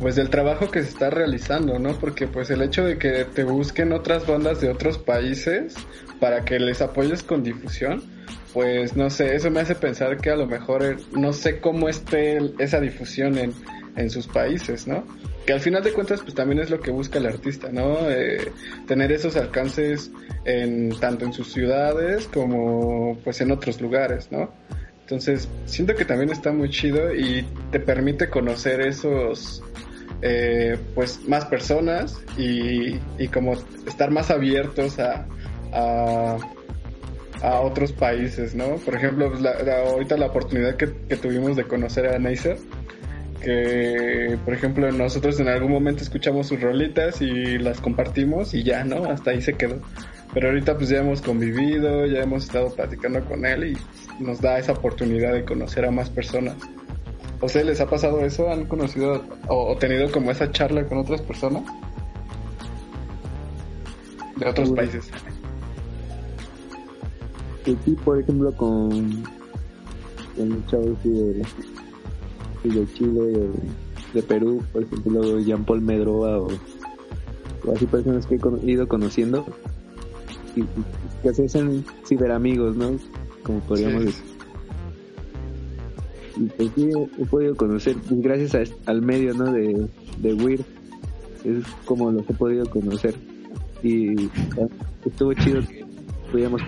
[0.00, 1.92] pues del trabajo que se está realizando, ¿no?
[2.00, 5.76] Porque pues el hecho de que te busquen otras bandas de otros países
[6.18, 8.02] para que les apoyes con difusión,
[8.52, 11.88] pues no sé, eso me hace pensar que a lo mejor eh, no sé cómo
[11.88, 13.52] esté esa difusión en,
[13.96, 15.04] en sus países, ¿no?
[15.46, 18.08] que al final de cuentas pues también es lo que busca el artista, ¿no?
[18.10, 18.50] Eh,
[18.86, 20.10] tener esos alcances
[20.46, 24.50] en tanto en sus ciudades como pues en otros lugares, ¿no?
[25.02, 29.62] Entonces siento que también está muy chido y te permite conocer esos
[30.22, 33.52] eh, pues más personas y, y como
[33.86, 35.26] estar más abiertos a,
[35.74, 36.38] a,
[37.42, 38.76] a otros países, ¿no?
[38.76, 42.56] Por ejemplo, pues, la- la- ahorita la oportunidad que, que tuvimos de conocer a Neisser,
[43.44, 48.84] que por ejemplo nosotros en algún momento escuchamos sus rolitas y las compartimos y ya,
[48.84, 49.04] ¿no?
[49.04, 49.80] Hasta ahí se quedó.
[50.32, 54.58] Pero ahorita pues ya hemos convivido, ya hemos estado platicando con él y nos da
[54.58, 56.56] esa oportunidad de conocer a más personas.
[57.40, 58.50] ¿A ustedes les ha pasado eso?
[58.50, 61.62] ¿Han conocido o, o tenido como esa charla con otras personas?
[64.36, 64.76] De otros Uy.
[64.76, 65.10] países.
[67.66, 69.22] Y sí, por ejemplo, con,
[70.36, 71.42] con chavos sí, de,
[72.70, 73.50] de Chile, de,
[74.14, 76.48] de Perú, por ejemplo, Jean Paul Medroa o,
[77.66, 79.44] o así personas que he ido conociendo
[80.56, 80.66] y, y
[81.22, 82.92] que se hacen ciberamigos, ¿no?
[83.42, 84.06] Como podríamos Sí.
[84.06, 84.24] decir.
[86.36, 86.90] Y pues sí,
[87.20, 89.52] he, podido conocer, pues, gracias a al medio, ¿no?
[89.52, 89.86] De,
[90.18, 90.64] de Weird,
[91.44, 93.14] es como los he podido conocer.
[93.82, 94.26] Y
[94.58, 94.66] ah,
[95.04, 95.84] estuvo chido que
[96.32, 96.60] pudiéramos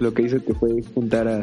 [0.00, 1.42] lo que hizo que fue juntar a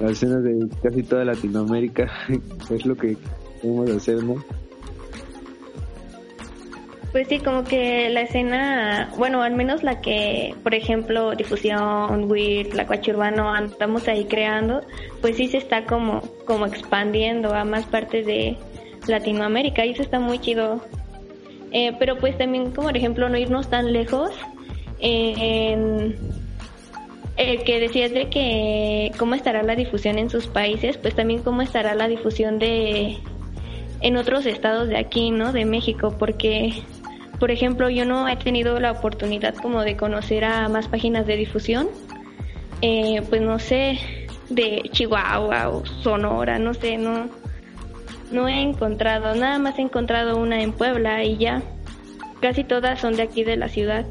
[0.00, 2.10] las escenas de casi toda Latinoamérica
[2.70, 3.16] es lo que
[3.60, 4.42] queremos hacer no
[7.12, 12.72] Pues sí, como que la escena, bueno, al menos la que, por ejemplo, Difusión, Weird,
[12.74, 14.80] La Urbano, andamos ahí creando,
[15.20, 18.56] pues sí se está como, como expandiendo a más partes de
[19.08, 20.80] Latinoamérica y eso está muy chido.
[21.72, 24.30] Eh, pero pues también, como por ejemplo, no irnos tan lejos,
[25.00, 26.39] eh, en
[27.40, 31.62] el que decías de que cómo estará la difusión en sus países, pues también cómo
[31.62, 33.16] estará la difusión de
[34.02, 35.52] en otros estados de aquí, ¿no?
[35.52, 36.82] De México, porque,
[37.38, 41.36] por ejemplo, yo no he tenido la oportunidad como de conocer a más páginas de
[41.36, 41.88] difusión,
[42.82, 43.98] eh, pues no sé,
[44.50, 47.30] de Chihuahua o Sonora, no sé, no,
[48.30, 51.62] no he encontrado, nada más he encontrado una en Puebla y ya,
[52.40, 54.04] casi todas son de aquí de la ciudad.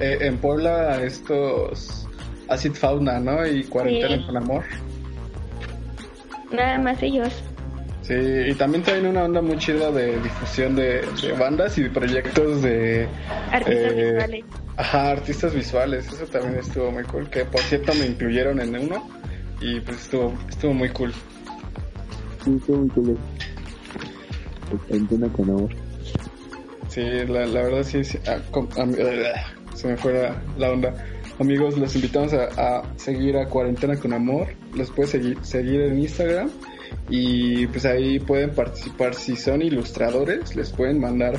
[0.00, 2.06] Eh, en Puebla estos
[2.48, 3.46] Acid Fauna, ¿no?
[3.46, 4.26] Y Cuarentena Sí.
[4.26, 4.64] con Amor.
[6.52, 7.32] Nada más ellos.
[8.02, 11.90] Sí, y también tienen una onda muy chida de difusión de, de bandas y de
[11.90, 13.06] proyectos de...
[13.52, 14.44] Artistas eh, visuales.
[14.78, 19.06] Ajá, artistas visuales, eso también estuvo muy cool, que por cierto me incluyeron en uno
[19.60, 21.12] y pues estuvo, estuvo muy cool.
[22.44, 23.18] sí estuvo muy cool
[24.90, 25.70] Entiendo con amor
[26.88, 28.18] Sí, la, la verdad sí, sí,
[28.50, 29.32] com- am- eh,
[29.78, 30.92] se me fue la, onda.
[31.38, 35.98] Amigos, los invitamos a, a seguir a Cuarentena con Amor, los puedes seguir, seguir en
[36.00, 36.50] Instagram
[37.08, 41.38] y pues ahí pueden participar si son ilustradores, les pueden mandar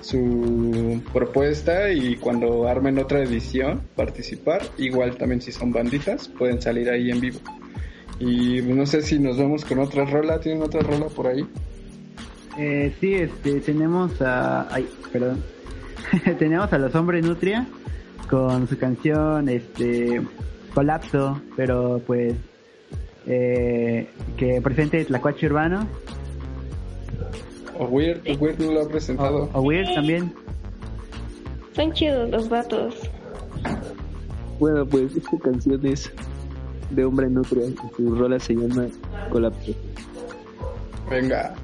[0.00, 6.88] su propuesta y cuando armen otra edición participar, igual también si son banditas pueden salir
[6.88, 7.40] ahí en vivo.
[8.18, 11.44] Y pues, no sé si nos vamos con otra rola, ¿tienen otra rola por ahí?
[12.58, 14.72] Eh, sí, este, tenemos a...
[14.72, 15.42] Ay, perdón.
[16.38, 17.66] tenemos a los hombres Nutria
[18.30, 20.22] con su canción, este,
[20.72, 22.34] Colapso, pero pues,
[23.26, 25.86] eh, que presente Tlacuache Urbano,
[27.78, 29.50] O Weird, o Weird no lo ha presentado.
[29.52, 30.32] o Weird también.
[31.74, 32.94] Son chidos los vatos.
[34.58, 36.10] bueno pues esta canción es
[36.90, 37.64] de Hombre Nutria
[37.96, 38.86] su rola se llama
[39.30, 39.72] Colapso
[41.08, 41.54] Venga.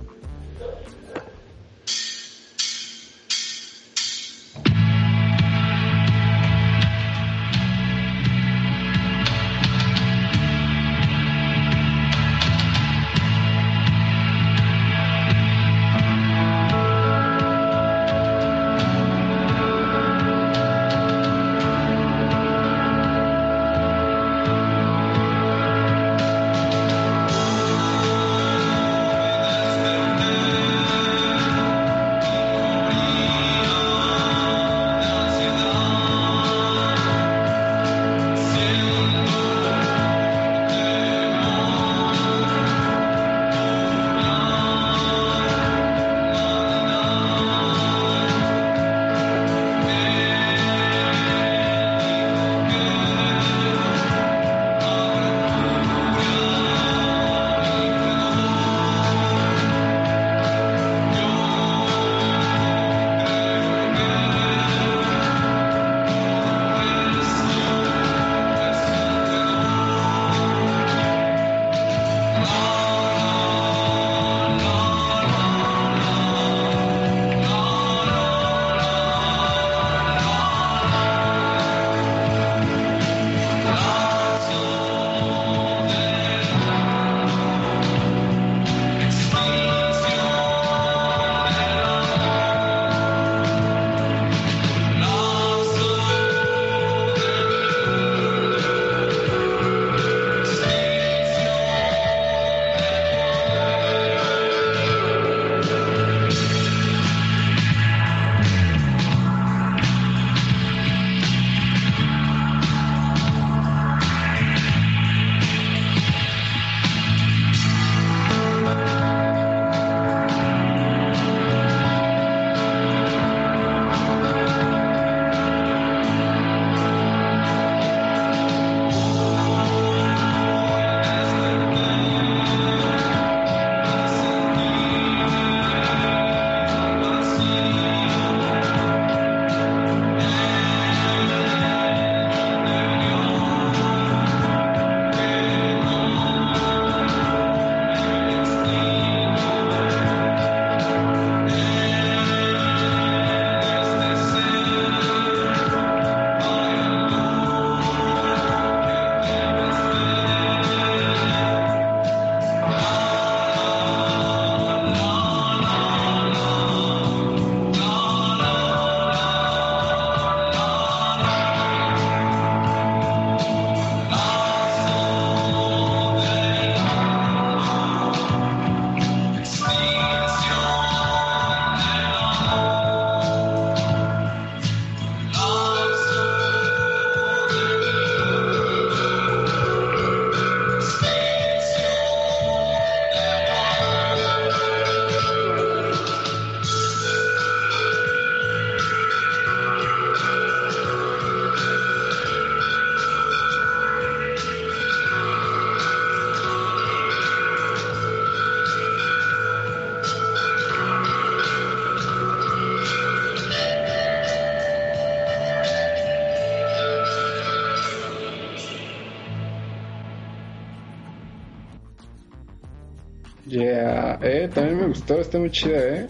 [224.46, 226.06] Eh, también me gustó, está muy chida, eh.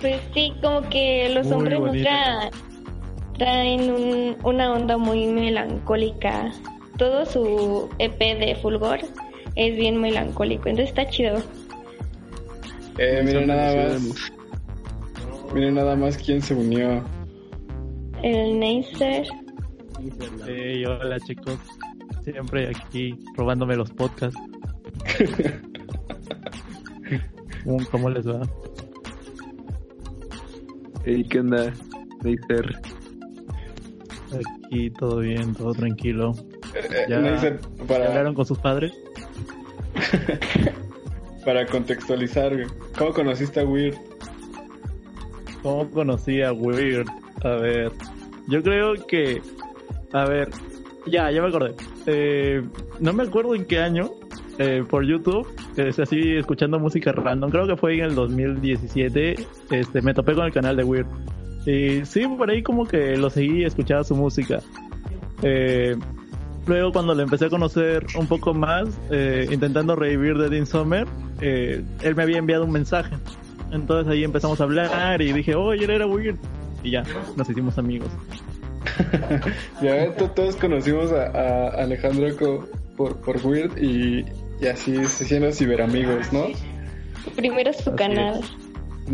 [0.00, 2.50] Pues sí, como que los Muy hombres nunca
[3.38, 6.52] traen un- una onda muy melancólica.
[6.98, 9.00] Todo su EP de Fulgor
[9.56, 11.40] es bien melancólico, entonces está chido.
[12.98, 14.32] Eh, miren nada más.
[15.54, 17.02] Miren nada más quién se unió.
[18.22, 19.26] El Neisser.
[20.46, 21.58] Hey, hola chicos.
[22.24, 24.38] Siempre aquí robándome los podcasts.
[27.64, 28.40] ¿Cómo- ¿Cómo les va?
[31.04, 31.72] Ey, ¿qué onda?
[32.22, 32.76] Neisser?
[34.68, 36.32] Aquí todo bien, todo tranquilo.
[36.74, 38.92] Eh, Ya- me dicen, ¿Ya para, hablaron con sus padres?
[41.44, 42.52] para contextualizar.
[42.96, 43.96] ¿cómo conociste a Weird?
[45.62, 47.06] ¿Cómo conocí a Weird?
[47.44, 47.92] A ver,
[48.48, 49.42] yo creo que...
[50.12, 50.50] A ver,
[51.06, 51.74] ya, ya me acordé.
[52.06, 52.62] Eh,
[53.00, 54.10] no me acuerdo en qué año,
[54.58, 55.46] eh, por YouTube,
[55.76, 59.36] es así, escuchando música random, creo que fue en el 2017,
[59.70, 61.06] este, me topé con el canal de Weird.
[61.66, 64.60] Y sí, por ahí como que lo seguí escuchaba su música.
[65.42, 65.96] Eh,
[66.66, 71.06] luego cuando lo empecé a conocer un poco más, eh, intentando revivir de Dean Summer,
[71.40, 73.14] eh, él me había enviado un mensaje.
[73.70, 76.36] Entonces ahí empezamos a hablar y dije, oye, él era Weird.
[76.82, 77.04] Y ya,
[77.36, 78.08] nos hicimos amigos.
[79.80, 82.26] Ya todos conocimos a, a Alejandro
[82.96, 84.24] por, por Weird y,
[84.62, 86.46] y así se hicieron ciberamigos, ¿no?
[87.34, 88.40] Primero su Así canal.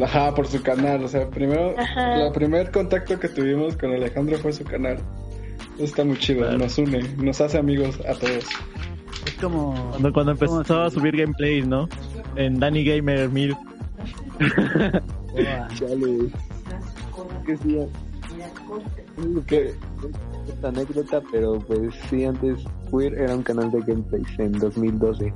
[0.03, 1.03] Ajá, por su canal.
[1.05, 2.27] O sea, primero, Ajá.
[2.27, 4.99] el primer contacto que tuvimos con Alejandro fue su canal.
[5.77, 6.59] Eso está muy chido, Claro.
[6.59, 8.45] nos une, nos hace amigos a todos.
[9.27, 9.75] Es como.
[9.91, 11.89] Cuando, cuando empezó como a subir gameplays, ¿no?
[12.37, 13.55] En Danny Gamer 1000.
[13.55, 13.63] Boa.
[15.81, 16.31] Dale.
[19.47, 19.75] Que
[20.49, 22.59] esta anécdota, pero pues sí, antes
[22.91, 25.33] Queer era un canal de gameplays en 2012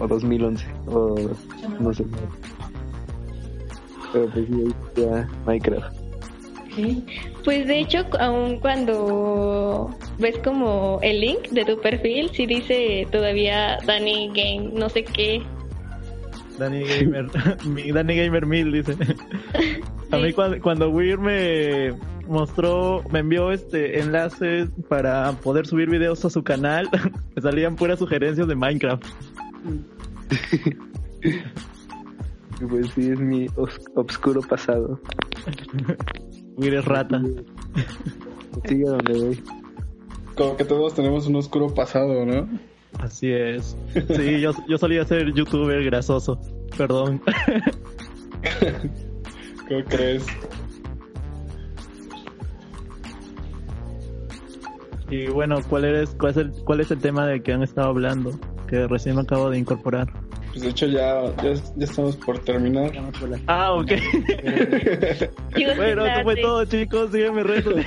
[0.00, 1.16] o 2011 o
[1.80, 2.04] no sé.
[4.12, 6.02] Pero pues sí, ahí ya Minecraft.
[7.44, 13.78] Pues de hecho, aun cuando ves como el link de tu perfil, sí dice todavía
[13.86, 15.42] Danny Game, no sé qué.
[16.58, 17.26] Danny Gamer.
[17.94, 18.96] Danny Gamer 1000 dice.
[20.12, 21.92] A mí cuando, cuando Weir me
[22.28, 26.88] mostró, me envió este enlaces para poder subir videos a su canal,
[27.34, 29.04] me salían puras sugerencias de Minecraft.
[32.68, 35.00] Pues sí, es mi os- obscuro pasado.
[36.56, 37.20] Weir es rata.
[38.68, 39.42] Sigue donde voy.
[40.36, 42.48] Como que todos tenemos un oscuro pasado, ¿no?
[43.00, 43.76] Así es.
[44.14, 46.38] Sí, yo, yo solía ser youtuber grasoso.
[46.78, 47.20] Perdón.
[49.68, 50.26] ¿Cómo crees?
[55.10, 57.88] Y bueno, ¿cuál es, cuál es, el, cuál es el tema del que han estado
[57.88, 58.32] hablando?
[58.66, 60.10] Que recién me acabo de incorporar.
[60.52, 62.92] Pues de hecho ya, ya, ya estamos por terminar.
[63.46, 63.92] Ah, ok.
[65.76, 67.10] Bueno, eso fue todo, chicos.
[67.10, 67.86] Sígueme redes.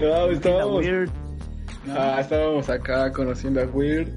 [0.00, 0.86] No, estábamos,
[1.90, 4.08] ah, estábamos acá conociendo a Weird.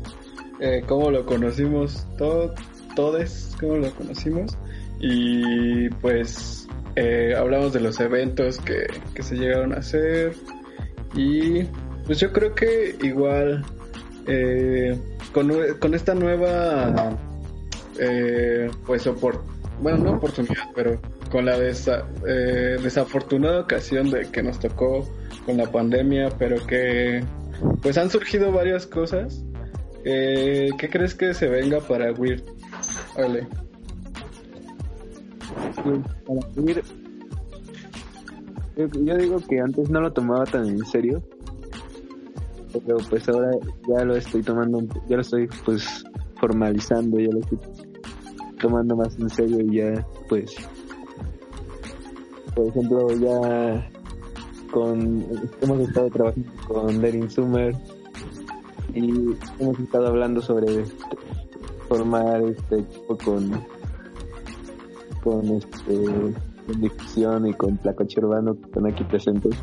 [0.59, 2.07] Eh, ¿Cómo lo conocimos?
[2.17, 2.53] Todo,
[2.95, 4.57] todos, ¿cómo lo conocimos?
[4.99, 10.33] Y pues eh, hablamos de los eventos que, que se llegaron a hacer.
[11.15, 11.63] Y
[12.05, 13.63] pues yo creo que igual
[14.27, 14.97] eh,
[15.33, 17.17] con, con esta nueva
[17.99, 19.41] eh, pues opor-
[19.81, 20.99] bueno no oportunidad pero
[21.31, 25.07] con la desa- eh, desafortunada ocasión de que nos tocó
[25.45, 27.23] con la pandemia pero que
[27.81, 29.43] pues han surgido varias cosas
[30.03, 32.43] eh, ¿qué crees que se venga para Weird?
[33.17, 33.47] Vale.
[36.25, 36.83] Para subir,
[38.75, 41.21] yo, yo digo que antes no lo tomaba tan en serio,
[42.85, 43.51] pero pues ahora
[43.87, 46.03] ya lo estoy tomando, ya lo estoy pues
[46.39, 47.59] formalizando, ya lo estoy
[48.59, 50.55] tomando más en serio y ya pues,
[52.53, 53.89] por ejemplo ya
[54.71, 55.25] con
[55.61, 57.75] hemos estado trabajando con Derin Summer
[58.93, 59.09] y
[59.59, 60.85] hemos estado hablando sobre
[61.87, 63.51] formar este equipo con
[65.25, 66.33] con este
[66.65, 69.53] con difusión y con Placoche Urbano que están aquí presentes.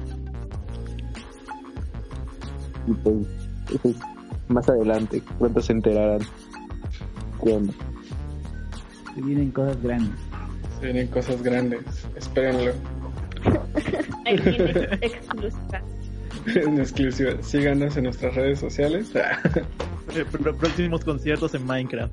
[2.87, 2.93] Y
[3.79, 3.95] pues
[4.49, 6.21] más adelante, pronto se enterarán.
[7.41, 7.73] onda.
[9.15, 10.11] Se vienen cosas grandes.
[10.81, 11.81] se vienen cosas grandes
[12.17, 12.73] espérenlo
[14.25, 15.83] exclusiva.
[16.47, 19.13] en exclusiva síganos en nuestras redes sociales
[20.09, 22.13] pr- Próximos conciertos en Minecraft.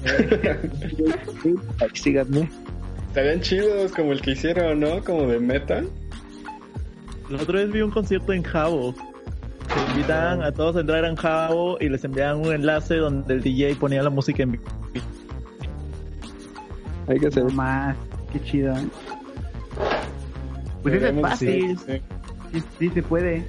[1.94, 2.48] Síganme.
[3.10, 5.02] Estarían chidos como el que hicieron ¿no?
[5.02, 5.88] como de metal
[7.28, 8.94] La otra vez vi un concierto en Jabo.
[8.94, 13.42] Se invitaban a todos a entrar en Jabo y les enviaban un enlace donde el
[13.42, 14.64] DJ ponía la música en vivo.
[17.08, 17.96] Hay que hacer más,
[18.32, 18.76] qué chido.
[18.76, 18.86] ¿eh?
[20.82, 22.02] Pues eso es fácil, sí, sí.
[22.52, 23.44] sí, sí se puede.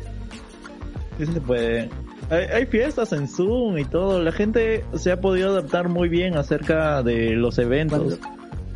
[1.18, 1.89] Sí se puede.
[2.30, 4.22] Hay, hay fiestas en Zoom y todo.
[4.22, 8.20] La gente se ha podido adaptar muy bien acerca de los eventos.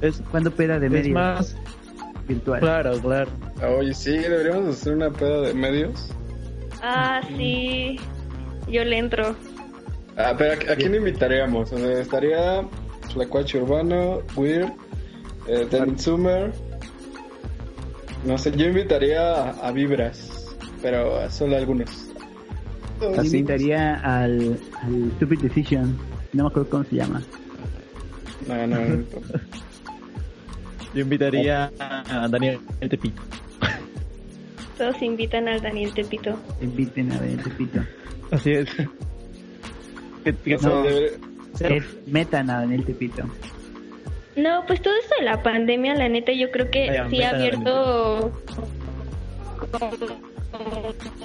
[0.06, 1.56] Es, Cuando peda de es medio más
[2.28, 2.60] virtual.
[2.60, 3.32] claro, claro.
[3.62, 6.10] Ah, Oye, sí, deberíamos hacer una peda de medios.
[6.82, 8.00] Ah, sí.
[8.68, 9.36] Yo le entro.
[10.18, 11.72] Ah, pero ¿a, a quién invitaríamos?
[11.72, 12.66] O sea, estaría
[13.14, 14.72] Tlacuache Urbano, Weird,
[15.48, 16.54] eh, Summer.
[18.26, 21.90] No sé, yo invitaría a, a Vibras, pero solo algunos.
[23.00, 25.98] Yo invitaría al, al Stupid Decision.
[26.34, 27.22] No me acuerdo cómo se llama.
[28.48, 29.04] No, no, no.
[30.96, 33.22] Yo invitaría a Daniel Tepito.
[34.78, 36.40] Todos invitan al Daniel Tepito.
[36.62, 37.82] Inviten a ver Tepito.
[38.32, 38.70] Así es.
[40.26, 40.58] O
[41.58, 41.76] sea, No.
[41.76, 43.24] Es metan a Daniel Tepito.
[44.36, 48.32] No, pues todo esto de la pandemia, la neta, yo creo que sí ha abierto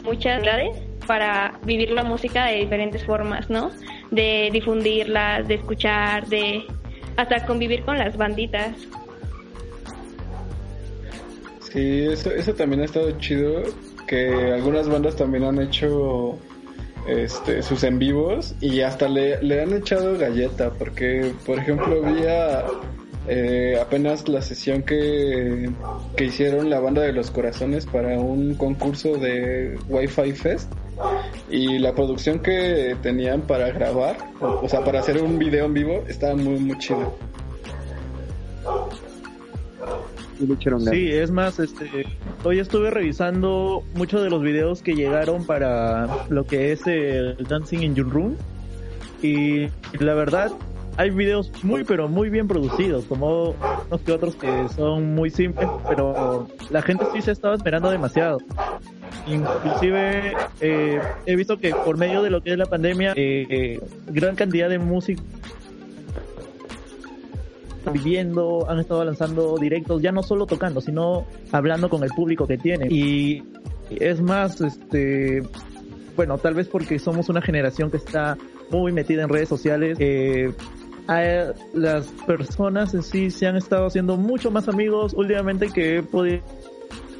[0.05, 3.71] muchas redes para vivir la música de diferentes formas, ¿no?
[4.11, 6.65] De difundirlas, de escuchar, de
[7.17, 8.77] hasta convivir con las banditas.
[11.73, 13.63] Sí, eso, eso también ha estado chido,
[14.09, 16.37] que algunas bandas también han hecho
[17.07, 22.23] este, sus en vivos y hasta le, le han echado galleta, porque por ejemplo vi
[23.29, 25.71] eh, apenas la sesión que,
[26.17, 30.73] que hicieron la banda de los corazones para un concurso de Wi-Fi Fest
[31.49, 35.75] y la producción que tenían para grabar, o, o sea, para hacer un video en
[35.75, 37.17] vivo, estaba muy, muy chido.
[40.91, 42.07] Sí, es más, este,
[42.45, 47.81] hoy estuve revisando muchos de los videos que llegaron para lo que es el Dancing
[47.81, 48.37] in Your Room
[49.23, 49.69] y
[49.99, 50.51] la verdad
[50.97, 53.55] hay videos muy pero muy bien producidos, como
[53.89, 58.39] unos que otros que son muy simples, pero la gente sí se estaba esperando demasiado.
[59.27, 63.81] Inclusive eh, he visto que por medio de lo que es la pandemia, eh, eh,
[64.09, 65.23] gran cantidad de música
[67.93, 72.59] viviendo, han estado lanzando directos, ya no solo tocando, sino hablando con el público que
[72.59, 72.89] tienen.
[72.91, 73.43] Y
[73.91, 75.43] es más, este,
[76.17, 78.37] bueno, tal vez porque somos una generación que está
[78.71, 80.53] muy metida en redes sociales, eh,
[81.75, 86.41] las personas en sí se han estado haciendo mucho más amigos últimamente que he podido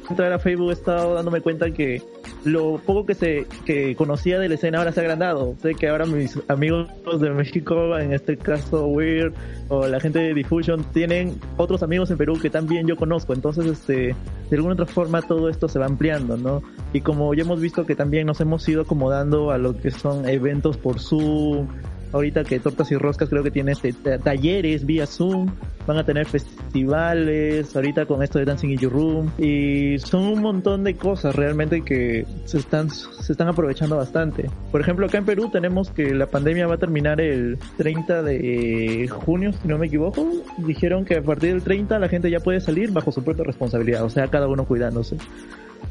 [0.09, 2.01] entrar a Facebook he estado dándome cuenta que
[2.43, 5.55] lo poco que se que conocía de la escena ahora se ha agrandado.
[5.61, 6.89] Sé que ahora mis amigos
[7.19, 9.33] de México, en este caso Weird
[9.69, 13.33] o la gente de Diffusion, tienen otros amigos en Perú que también yo conozco.
[13.33, 14.15] Entonces, este,
[14.49, 16.61] de alguna otra forma todo esto se va ampliando, ¿no?
[16.93, 20.27] Y como ya hemos visto que también nos hemos ido acomodando a lo que son
[20.27, 21.67] eventos por Zoom,
[22.11, 25.49] ahorita que Tortas y Roscas creo que tiene este, ta- talleres vía Zoom,
[25.87, 30.41] van a tener festivales, ahorita con esto de Dancing in Your Room, y son un
[30.41, 34.49] montón de cosas realmente que se están, se están aprovechando bastante.
[34.71, 39.07] Por ejemplo, acá en Perú tenemos que la pandemia va a terminar el 30 de
[39.09, 40.27] junio, si no me equivoco.
[40.59, 44.03] Dijeron que a partir del 30 la gente ya puede salir bajo su propia responsabilidad,
[44.03, 45.17] o sea, cada uno cuidándose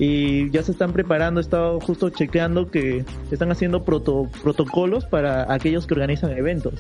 [0.03, 5.53] y ya se están preparando, he estado justo chequeando que están haciendo proto- protocolos para
[5.53, 6.73] aquellos que organizan eventos,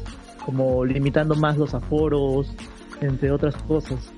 [0.46, 2.50] como limitando más los aforos,
[3.02, 4.10] entre otras cosas.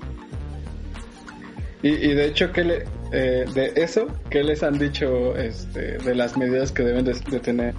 [1.81, 6.15] Y, y de hecho, ¿qué le, eh, de eso, ¿qué les han dicho este, de
[6.15, 7.75] las medidas que deben de, tener?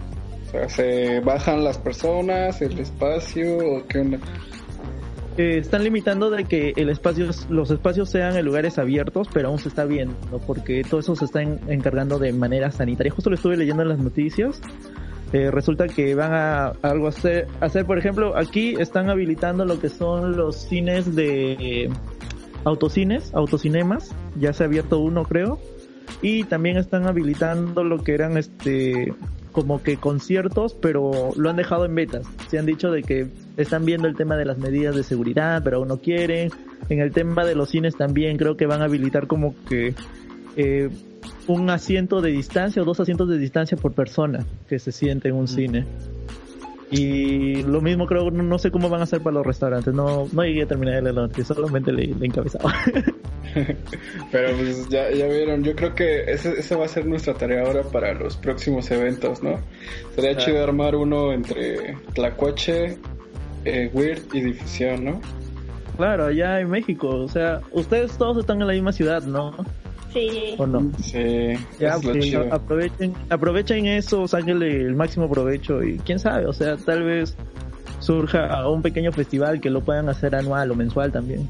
[0.48, 4.18] O sea, ¿se bajan las personas, el espacio o qué?
[5.36, 9.58] Eh, están limitando de que el espacio, los espacios sean en lugares abiertos, pero aún
[9.58, 10.14] se está viendo,
[10.46, 13.12] porque todo eso se está en- encargando de manera sanitaria.
[13.12, 14.60] Justo lo estuve leyendo en las noticias.
[15.32, 19.88] Eh, resulta que van a algo hacer, hacer, por ejemplo, aquí están habilitando lo que
[19.88, 21.90] son los cines de
[22.62, 24.14] autocines, autocinemas.
[24.38, 25.58] Ya se ha abierto uno, creo.
[26.22, 29.12] Y también están habilitando lo que eran este
[29.54, 32.26] como que conciertos, pero lo han dejado en betas.
[32.48, 35.78] Se han dicho de que están viendo el tema de las medidas de seguridad, pero
[35.78, 36.50] aún no quieren.
[36.88, 39.94] En el tema de los cines también creo que van a habilitar como que
[40.56, 40.90] eh,
[41.46, 45.36] un asiento de distancia o dos asientos de distancia por persona que se siente en
[45.36, 45.86] un cine.
[46.90, 49.92] Y lo mismo creo, no, no sé cómo van a hacer para los restaurantes.
[49.94, 52.72] No, no llegué a terminar la noticia, solamente le, le encabezaba.
[54.30, 57.62] Pero pues ya, ya vieron, yo creo que ese, esa va a ser nuestra tarea
[57.62, 59.58] ahora para los próximos eventos, ¿no?
[60.14, 60.44] Sería Claro.
[60.44, 62.98] chido armar uno entre Tlacuache,
[63.64, 65.20] eh, Weird y Difusión, ¿no?
[65.96, 69.54] Claro, allá en México, o sea, ustedes todos están en la misma ciudad, ¿no?
[70.14, 70.54] Sí.
[70.58, 70.90] ¿O no?
[71.02, 71.18] Sí,
[71.78, 76.76] Ya, es pues, aprovechen, aprovechen eso, sáquenle el máximo provecho y quién sabe, o sea,
[76.76, 77.36] tal vez
[77.98, 81.48] surja un pequeño festival que lo puedan hacer anual o mensual también.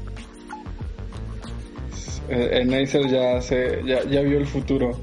[2.29, 4.99] Eh, El Acer ya, se, ya, ya vio el futuro.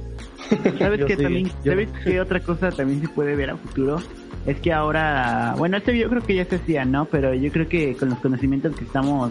[0.78, 1.46] ¿Sabes Yo qué sí, también?
[1.64, 3.98] yo- ¿Sabes qué otra cosa también se puede ver a futuro?
[4.44, 7.04] Es que ahora, bueno, este yo creo que ya se hacía, ¿no?
[7.04, 9.30] Pero yo creo que con los conocimientos que estamos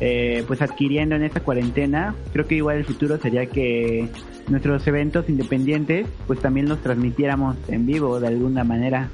[0.00, 4.08] eh, pues adquiriendo en esta cuarentena, creo que igual el futuro sería que
[4.48, 9.08] nuestros eventos independientes pues también los transmitiéramos en vivo de alguna manera.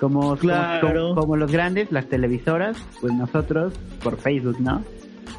[0.00, 1.10] Como, Claro.
[1.10, 3.72] como, como los grandes, las televisoras, pues nosotros
[4.02, 4.82] por Facebook, ¿no?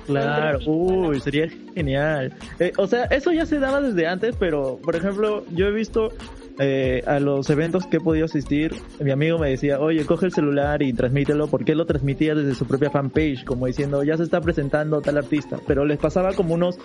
[0.08, 2.34] Claro, uy, sería genial.
[2.60, 6.12] Eh, o sea, eso ya se daba desde antes, pero, por ejemplo, yo he visto
[6.58, 10.32] eh, a los eventos que he podido asistir, mi amigo me decía, oye, coge el
[10.32, 14.24] celular y transmítelo, porque él lo transmitía desde su propia fanpage, como diciendo, ya se
[14.24, 16.78] está presentando tal artista, pero les pasaba como unos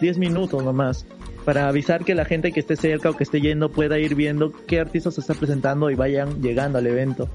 [0.00, 1.06] 10 minutos nomás,
[1.46, 4.52] para avisar que la gente que esté cerca o que esté yendo pueda ir viendo
[4.66, 7.28] qué artista se está presentando y vayan llegando al evento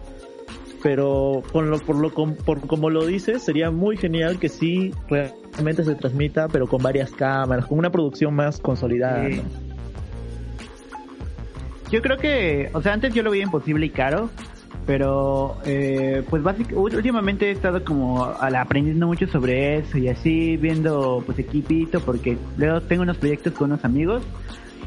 [0.81, 5.83] pero con lo, por lo por como lo dices sería muy genial que sí realmente
[5.83, 9.41] se transmita pero con varias cámaras con una producción más consolidada Sí.
[9.41, 9.68] ¿no?
[11.91, 14.29] Yo creo que, o sea, antes yo lo veía imposible y caro,
[14.85, 21.21] pero eh, pues básicamente últimamente he estado como aprendiendo mucho sobre eso y así viendo
[21.25, 24.23] pues equipito porque luego tengo unos proyectos con unos amigos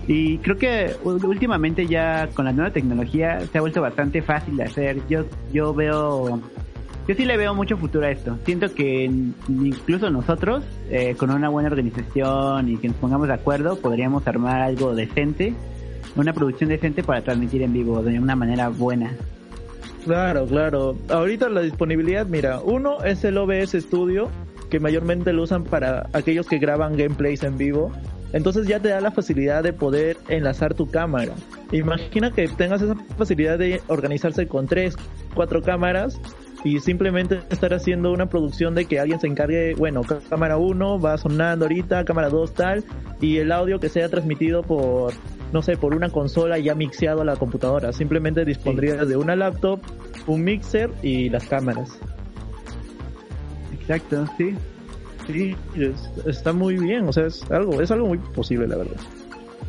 [0.06, 4.64] y creo que últimamente ya con la nueva tecnología se ha vuelto bastante fácil de
[4.64, 5.06] hacer.
[5.08, 6.40] Yo yo veo
[7.06, 8.38] yo sí le veo mucho futuro a esto.
[8.44, 9.04] Siento que
[9.48, 14.62] incluso nosotros, eh, con una buena organización y que nos pongamos de acuerdo, podríamos armar
[14.62, 15.54] algo decente,
[16.16, 19.16] una producción decente para transmitir en vivo de una manera buena.
[20.04, 20.96] claro claro.
[21.08, 24.30] Ahorita la disponibilidad mira uno es el OBS Studio
[24.70, 27.92] que mayormente lo usan para aquellos que graban gameplays en vivo.
[28.32, 31.34] Entonces ya te da la facilidad de poder enlazar tu cámara.
[31.70, 34.96] Imagina que tengas esa facilidad de organizarse con tres
[35.34, 36.18] cuatro cámaras
[36.64, 41.00] y simplemente estar haciendo una producción de que alguien se encargue, bueno, cá- cámara 1
[41.00, 42.84] va sonando ahorita, cámara 2 tal,
[43.20, 45.12] y el audio que sea transmitido por,
[45.52, 47.92] no sé, por una consola ya mixeado a la computadora.
[47.92, 49.80] Simplemente dispondrías de una laptop,
[50.26, 51.98] un mixer y las cámaras.
[53.80, 54.54] Exacto, sí.
[55.26, 58.96] Sí, es- está muy bien, o sea, es algo, es algo muy posible, la verdad.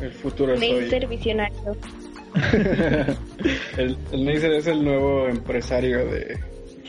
[0.00, 0.80] El futuro es hoy.
[0.82, 1.76] Laser visionario.
[3.78, 6.38] el, el Neisser es el nuevo empresario de,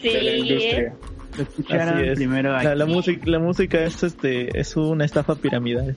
[0.02, 0.94] Sí, de la industria.
[1.38, 2.16] Lo escucharon Así es.
[2.16, 2.78] primero La, aquí.
[2.78, 5.96] la música, la música es este, es una estafa piramidal.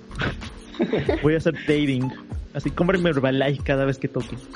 [1.23, 2.11] Voy a hacer dating.
[2.55, 4.37] Así, cómprenme Herbalife cada vez que toque.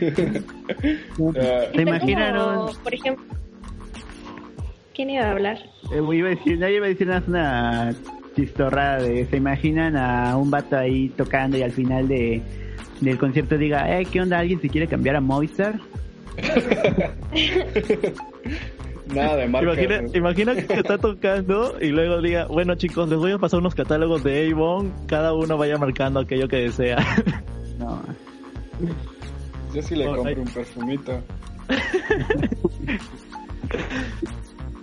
[0.00, 2.66] Ah, ¿Se imaginaron?
[2.68, 3.24] Como, por ejemplo,
[4.94, 5.58] ¿quién iba a hablar?
[5.92, 7.94] Eh, iba a decir, nadie iba a decir nada, una
[8.36, 12.40] chistorrada de, se imaginan a un vato ahí tocando y al final de
[13.00, 14.38] del concierto diga, eh, ¿qué onda?
[14.38, 15.80] ¿Alguien se quiere cambiar a Movistar?
[19.14, 19.72] nada de marca.
[19.72, 23.74] Imagina, imagina que está tocando y luego diga, bueno chicos, les voy a pasar unos
[23.74, 26.98] catálogos de Avon, cada uno vaya marcando aquello que desea.
[27.78, 27.98] No.
[29.74, 31.18] Yo sí le Oh, compro un perfumito.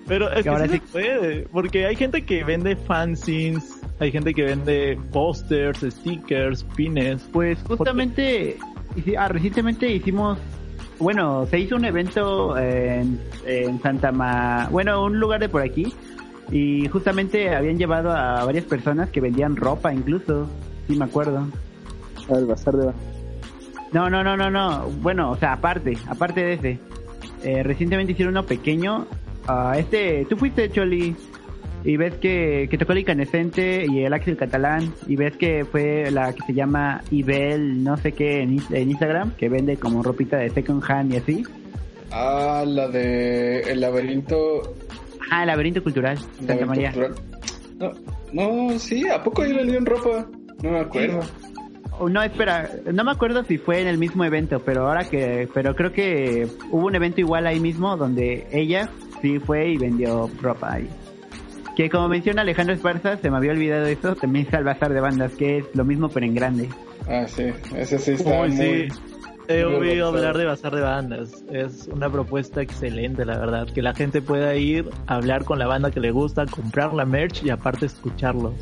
[0.07, 4.33] Pero es Que ahora sí se puede, porque hay gente que vende fanzines, hay gente
[4.33, 7.21] que vende posters, stickers, pines.
[7.31, 8.57] Pues justamente,
[9.17, 10.39] ah, recientemente hicimos,
[10.99, 15.93] bueno, se hizo un evento en, en Santa Ma, bueno, un lugar de por aquí,
[16.51, 20.47] y justamente habían llevado a varias personas que vendían ropa incluso,
[20.87, 21.47] sí me acuerdo.
[22.29, 22.91] Al bazar de
[23.91, 26.79] No, no, no, no, no, bueno, o sea, aparte, aparte de ese,
[27.43, 29.05] eh, recientemente hicieron uno pequeño,
[29.47, 31.15] ah, este, tú fuiste Choli,
[31.83, 36.11] y ves que, que tocó el incandescente y el Axel Catalán, y ves que fue
[36.11, 40.37] la que se llama Ibel, no sé qué, en, en Instagram, que vende como ropita
[40.37, 41.43] de second hand y así.
[42.11, 44.75] Ah, la de El laberinto.
[45.31, 46.91] Ah, el laberinto cultural, Santa laberinto María.
[46.91, 47.15] cultural.
[47.79, 47.91] No,
[48.69, 50.25] no, sí, ¿a poco ahí vendían ropa?
[50.63, 51.19] No me acuerdo.
[52.09, 55.75] No, espera, no me acuerdo si fue en el mismo evento, pero ahora que, pero
[55.75, 58.89] creo que hubo un evento igual ahí mismo donde ella
[59.21, 60.87] sí fue y vendió ropa ahí.
[61.77, 64.99] Que como menciona Alejandro Esparza, se me había olvidado eso, también está el bazar de
[64.99, 66.69] bandas, que es lo mismo pero en grande.
[67.07, 68.89] Ah, sí, ese sí está Uy, muy...
[68.89, 68.99] sí.
[69.47, 71.45] He muy oído hablar de Bazar de Bandas.
[71.51, 73.67] Es una propuesta excelente, la verdad.
[73.67, 77.43] Que la gente pueda ir, hablar con la banda que le gusta, comprar la merch
[77.45, 78.55] y aparte escucharlos.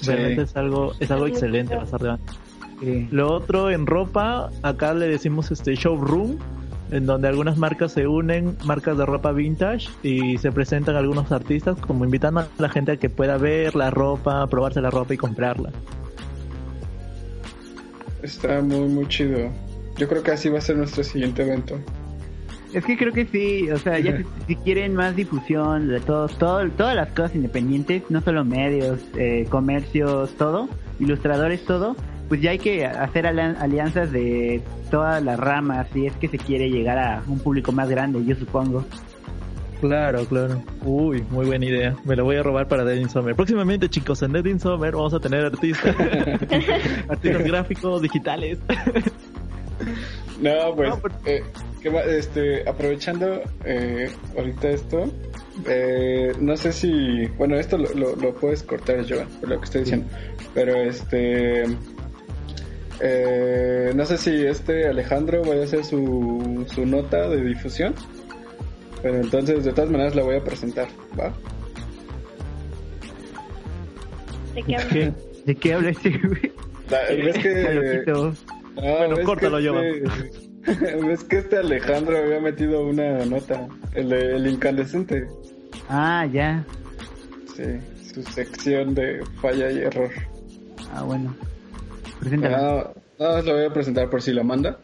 [0.00, 0.08] Sí.
[0.08, 1.74] Realmente es algo, es algo excelente.
[1.74, 2.36] Bazar de Bandas.
[2.80, 3.08] Sí.
[3.10, 6.36] Lo otro en ropa, acá le decimos este showroom,
[6.92, 11.76] en donde algunas marcas se unen, marcas de ropa vintage, y se presentan algunos artistas
[11.80, 15.16] como invitando a la gente a que pueda ver la ropa, probarse la ropa y
[15.16, 15.70] comprarla.
[18.22, 19.50] Está muy, muy chido.
[19.96, 21.80] Yo creo que así va a ser nuestro siguiente evento.
[22.74, 26.38] Es que creo que sí, o sea, ya si, si quieren más difusión de todos,
[26.38, 30.68] todo, todas las cosas independientes, no solo medios, eh, comercios, todo,
[30.98, 31.96] ilustradores, todo,
[32.32, 36.38] pues ya hay que hacer alian- alianzas de todas las ramas si es que se
[36.38, 38.86] quiere llegar a un público más grande, yo supongo.
[39.82, 40.62] Claro, claro.
[40.82, 41.94] Uy, muy buena idea.
[42.06, 43.34] Me lo voy a robar para Dead in Summer.
[43.34, 45.94] Próximamente, chicos, en Dead in Summer vamos a tener artistas.
[47.10, 48.58] artistas gráficos, digitales.
[50.40, 51.42] No, pues, No, pero- eh,
[51.82, 52.04] ¿qué más?
[52.06, 55.12] este, aprovechando eh, ahorita esto,
[55.68, 59.64] eh, no sé si, bueno, esto lo, lo, lo puedes cortar, Joan, por lo que
[59.64, 60.06] estoy diciendo,
[60.54, 61.64] pero este,
[63.00, 67.94] eh, no sé si este Alejandro vaya a hacer su, su nota de difusión,
[69.02, 70.88] pero entonces de todas maneras la voy a presentar,
[71.18, 71.32] ¿va?
[74.54, 75.14] ¿De qué hablas?
[75.46, 76.52] ¿De qué habla este güey?
[77.24, 78.02] Ves que...
[78.06, 78.34] No,
[78.74, 80.02] Bueno, ves córtalo, que
[80.66, 85.26] este, ves que este Alejandro había metido una nota, el, de- el incandescente.
[85.88, 86.64] Ah, ya.
[87.56, 87.64] Sí,
[88.14, 90.10] su sección de falla y error.
[90.94, 91.34] Ah, bueno.
[92.22, 92.56] Preséntala.
[92.56, 94.78] Nada, nada más lo voy a presentar por si la manda.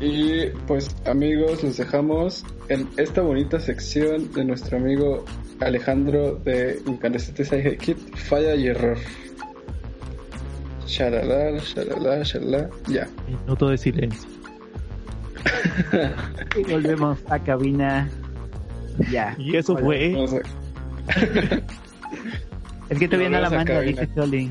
[0.00, 5.24] Y pues amigos, los dejamos en esta bonita sección de nuestro amigo
[5.60, 8.98] Alejandro de Incandescente Side Kit, falla y error.
[10.86, 13.08] Shalala, shalala, shalala, ya.
[13.26, 14.28] Minuto de silencio.
[16.56, 18.08] Y volvemos a cabina.
[19.10, 19.34] Ya.
[19.38, 20.12] Y eso fue.
[20.14, 20.40] Vamos a-
[22.90, 23.80] Es que todavía no la a cabina.
[24.02, 24.50] dice Soli.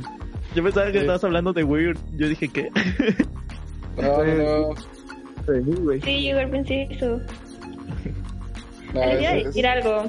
[0.56, 0.98] Yo pensaba que Sí.
[1.00, 1.98] estabas hablando de Weird.
[2.16, 2.70] Yo dije, ¿qué?
[3.98, 4.76] No, no.
[4.76, 6.02] Sí, güey.
[6.02, 7.20] Sí, yo igual pensé eso.
[8.94, 10.06] no, Les iba a es- decir algo.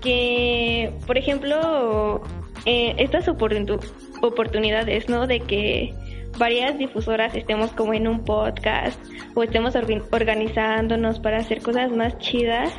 [0.00, 2.22] Que, por ejemplo,
[2.66, 3.80] eh, estas oportun-
[4.22, 5.26] oportunidades, ¿no?
[5.26, 5.92] De que
[6.38, 8.98] varias difusoras estemos como en un podcast
[9.34, 9.74] o estemos
[10.12, 12.72] organizándonos para hacer cosas más chidas.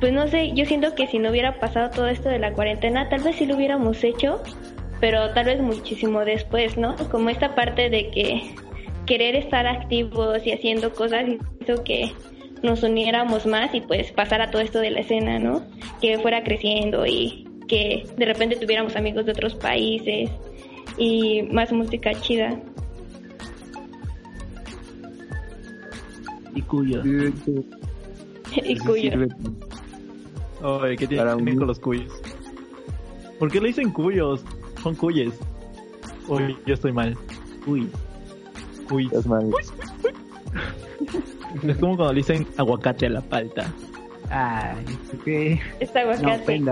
[0.00, 3.08] Pues no sé, yo siento que si no hubiera pasado todo esto de la cuarentena,
[3.08, 4.42] tal vez sí lo hubiéramos hecho,
[5.02, 6.94] pero tal vez muchísimo después, ¿no?
[7.10, 8.54] Como esta parte de que
[9.04, 11.24] querer estar activos y haciendo cosas
[11.60, 12.12] hizo que
[12.62, 15.64] nos uniéramos más y pues pasara todo esto de la escena, ¿no?
[16.00, 20.30] Que fuera creciendo y que de repente tuviéramos amigos de otros países
[20.96, 22.60] y más música chida.
[26.54, 27.02] Y cuyo.
[27.02, 27.50] Sí, de hecho,
[28.64, 29.10] y eso cuyo.
[29.10, 29.28] sirve
[30.62, 32.12] Oye, ¿qué tiene Para tienen un- con los cuyos?
[33.40, 34.44] ¿Por qué le dicen cuyos?
[34.82, 35.34] Son cuyes.
[36.28, 37.16] Uy, yo estoy mal.
[37.66, 37.88] Uy.
[38.90, 39.06] Uy.
[39.06, 39.50] Estás mal.
[41.66, 43.66] Es como cuando le dicen aguacate a la palta.
[44.30, 44.76] Ay,
[45.24, 45.60] ¿qué?
[45.94, 46.62] No aguacate.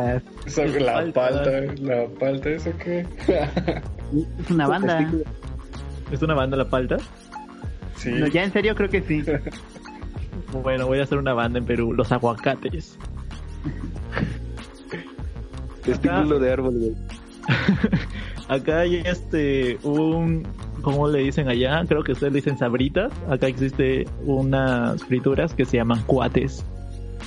[0.47, 1.21] Eso, Es la palta.
[1.29, 1.51] palta,
[1.83, 3.07] la palta, ¿eso qué?
[4.41, 5.11] Es una banda.
[6.11, 6.97] ¿Es una banda la palta?
[7.97, 8.11] sí.
[8.13, 9.23] No, ya en serio creo que sí.
[10.63, 12.99] Bueno, voy a hacer una banda en Perú, los aguacates.
[15.85, 16.95] Testículo de árbol, güey.
[18.49, 20.47] Acá hay este, un,
[20.83, 21.83] ¿cómo le dicen allá?
[21.87, 23.13] Creo que ustedes le dicen sabritas.
[23.29, 26.65] Acá existe unas frituras que se llaman cuates.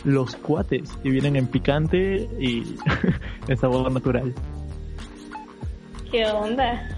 [0.04, 2.76] Los cuates, y vienen en picante y
[3.48, 4.34] en sabor natural.
[6.12, 6.90] ¿Qué onda?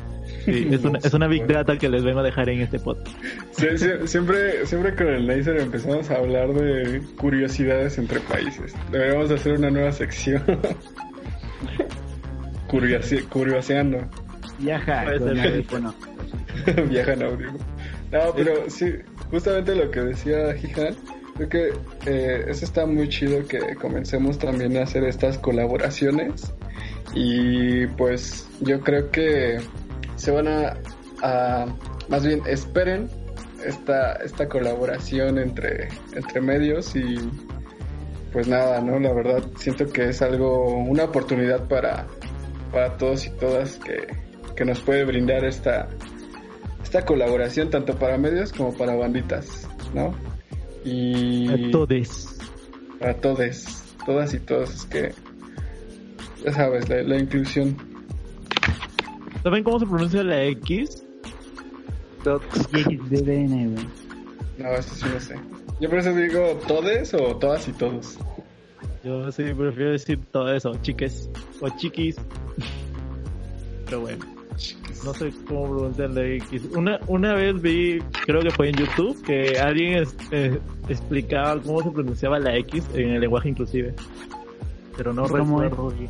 [0.44, 3.16] Sí, es, una, es una big data que les vengo a dejar en este podcast.
[3.52, 8.74] Sí, sí, siempre, siempre con el Laser empezamos a hablar de curiosidades entre países.
[8.92, 10.44] Deberíamos hacer una nueva sección.
[12.68, 14.00] Curiosi- curioseando.
[14.60, 15.96] Viaja con audífono.
[16.90, 17.52] Viaja en audio.
[18.12, 18.94] No, pero sí,
[19.30, 20.96] justamente lo que decía Jihan,
[21.36, 21.74] creo que
[22.06, 26.54] eh, eso está muy chido que comencemos también a hacer estas colaboraciones.
[27.14, 29.58] Y pues yo creo que
[30.16, 30.78] se van a,
[31.22, 31.66] a-
[32.10, 33.10] más bien esperen
[33.66, 37.18] esta, esta colaboración entre, entre medios y
[38.32, 39.00] pues nada, ¿no?
[39.00, 42.06] La verdad siento que es algo, una oportunidad para,
[42.72, 44.08] para todos y todas que,
[44.56, 45.88] que nos puede brindar esta,
[46.84, 50.14] esta colaboración tanto para medios como para banditas, ¿no?
[50.84, 52.38] Y A todes.
[53.00, 55.12] para todos, todas y todos, es que
[56.44, 57.76] ya sabes, la, la inclusión.
[59.44, 61.04] ¿Saben cómo se pronuncia la X?
[62.24, 63.88] XDDN, güey.
[64.58, 65.36] No, eso sí no sé.
[65.80, 68.18] Yo por eso digo todes o todas y todos.
[69.04, 71.30] Yo sí prefiero decir todo eso, chiques
[71.62, 72.16] o chiquis.
[73.86, 74.26] Pero bueno.
[75.04, 76.64] No sé cómo pronunciar la X.
[76.76, 81.84] Una, una vez vi, creo que fue en YouTube, que alguien es- eh, explicaba cómo
[81.84, 83.94] se pronunciaba la X en el lenguaje inclusive.
[84.98, 86.10] Pero no recuerdo bien.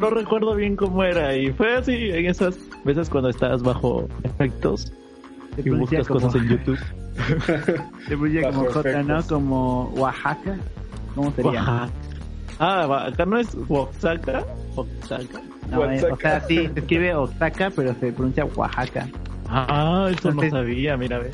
[0.00, 1.36] No recuerdo bien cómo era.
[1.36, 4.92] Y fue así en esas veces cuando estás bajo efectos
[5.62, 6.78] y buscas como- cosas en YouTube.
[8.08, 9.22] Se pronuncia como J, ¿no?
[9.26, 10.56] Como Oaxaca.
[11.14, 11.50] ¿Cómo sería?
[11.50, 11.90] Oaxaca.
[12.60, 14.44] Ah, acá no es Oaxaca.
[14.76, 15.42] Oaxaca.
[15.70, 19.08] No, eh, o sea, sí, se escribe Oaxaca, pero se pronuncia Oaxaca.
[19.48, 21.30] Ah, eso Entonces- no sabía, mira, ve.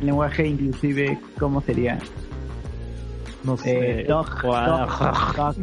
[0.00, 1.98] Lenguaje inclusive, ¿cómo sería?
[3.44, 4.00] No sé.
[4.00, 5.54] Eh, dog, dog, dog.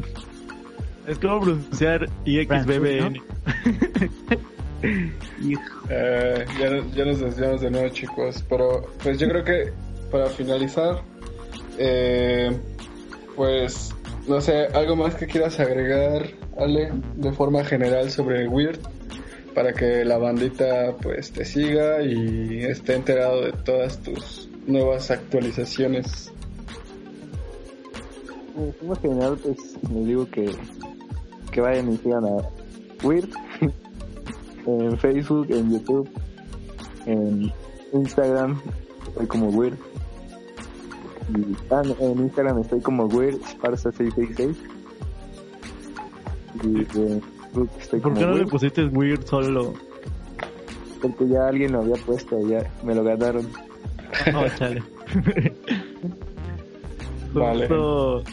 [1.08, 3.22] Es como pronunciar IXBBN.
[5.44, 5.62] Hijo.
[5.90, 8.44] Eh, ya, no- ya nos desviamos de nuevo, chicos.
[8.50, 9.72] Pero, pues yo creo que
[10.12, 11.02] para finalizar,
[11.78, 12.56] eh,
[13.36, 13.94] pues,
[14.28, 18.80] no sé, algo más que quieras agregar, Ale, de forma general sobre Weird,
[19.54, 26.32] para que la bandita pues te siga y esté enterado de todas tus nuevas actualizaciones.
[28.58, 29.58] Eh, de forma general pues
[29.94, 30.52] les digo que,
[31.52, 32.50] que vayan y sigan a
[33.04, 33.30] Weird
[34.66, 36.10] en Facebook, en YouTube,
[37.06, 37.52] en
[37.94, 38.62] Instagram,
[39.08, 39.78] estoy como Weird.
[41.70, 44.71] Ah, en Instagram estoy como Weird Sparsa 666
[46.52, 48.38] ¿Por qué no weird?
[48.38, 49.74] le pusiste Weird solo?
[51.02, 53.48] Porque ya alguien lo había puesto, ya me lo ganaron.
[54.32, 54.84] No, chale.
[57.34, 57.68] vale.
[57.68, 58.24] justo,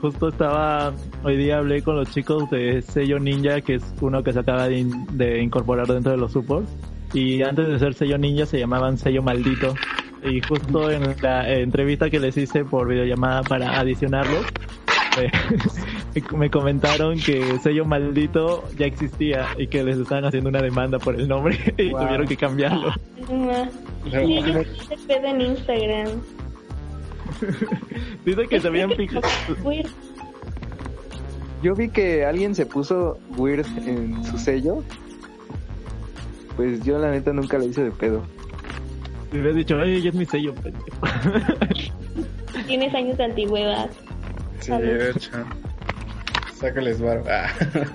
[0.00, 4.32] justo estaba, hoy día hablé con los chicos de Sello Ninja, que es uno que
[4.32, 6.70] se acaba de, incorporar dentro de los supports.
[7.14, 9.74] Y antes de ser Sello Ninja se llamaban Sello Maldito.
[10.22, 14.44] Y justo en la entrevista que les hice por videollamada para adicionarlos,
[15.20, 15.30] eh,
[15.62, 15.76] pues,
[16.36, 21.14] me comentaron que Sello Maldito ya existía y que les estaban haciendo una demanda por
[21.14, 22.02] el nombre y Wow.
[22.02, 22.92] tuvieron que cambiarlo.
[23.30, 23.64] No,
[24.04, 24.40] Sí,
[25.08, 26.08] yo en Instagram.
[28.24, 29.22] Dice que se habían fijado.
[29.62, 29.88] Weird.
[31.62, 34.82] Yo vi que alguien se puso Weird en su sello.
[36.56, 38.22] Pues yo la neta nunca le hice de pedo.
[39.32, 40.86] Me habías dicho, ay, ya es mi sello, pendejo".
[42.66, 43.90] Tienes años de antigüedad.
[44.60, 45.30] Sí, de hecho.
[46.58, 47.22] Sácales bar.
[47.28, 47.50] Ah.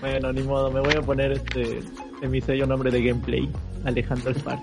[0.00, 1.80] Bueno, ni modo, me voy a poner este
[2.20, 3.48] en mi sello nombre de gameplay,
[3.84, 4.58] Alejandro Spar.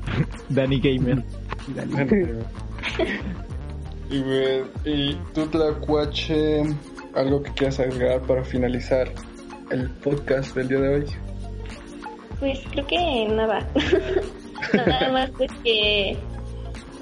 [0.50, 1.24] Danny Gamer.
[4.10, 4.18] y,
[4.88, 6.62] y tú, Tlacuache,
[7.14, 9.10] algo que quieras agregar para finalizar
[9.70, 11.06] el podcast del día de hoy.
[12.38, 13.66] Pues creo que nada.
[14.74, 16.16] nada más pues que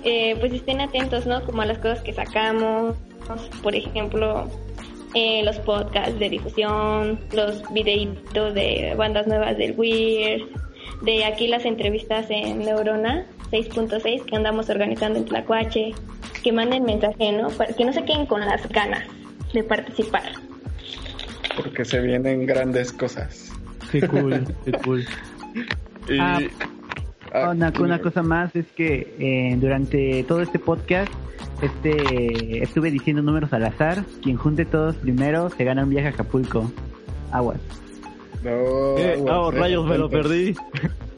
[0.05, 1.42] eh, pues estén atentos, ¿no?
[1.44, 2.96] Como a las cosas que sacamos,
[3.62, 4.48] por ejemplo,
[5.14, 10.42] eh, los podcasts de difusión, los videitos de bandas nuevas del Weird,
[11.02, 15.92] de aquí las entrevistas en Neurona 6.6 que andamos organizando en Tlacuache,
[16.42, 17.48] que manden mensaje, ¿no?
[17.50, 19.04] Para que no se queden con las ganas
[19.52, 20.32] de participar.
[21.56, 23.52] Porque se vienen grandes cosas.
[23.92, 25.06] Qué cool, qué cool.
[26.06, 26.38] Y, Ah,
[27.35, 31.12] ah, una, una cosa más es que eh, durante todo este podcast
[31.62, 34.05] este estuve diciendo números al azar.
[34.22, 36.70] Quien junte todos primero se gana un viaje a Acapulco.
[37.32, 37.59] Aguas.
[38.43, 38.51] No,
[38.99, 40.28] Eh, aguas, oh, eh, rayos, me lo atentos.
[40.28, 40.55] perdí.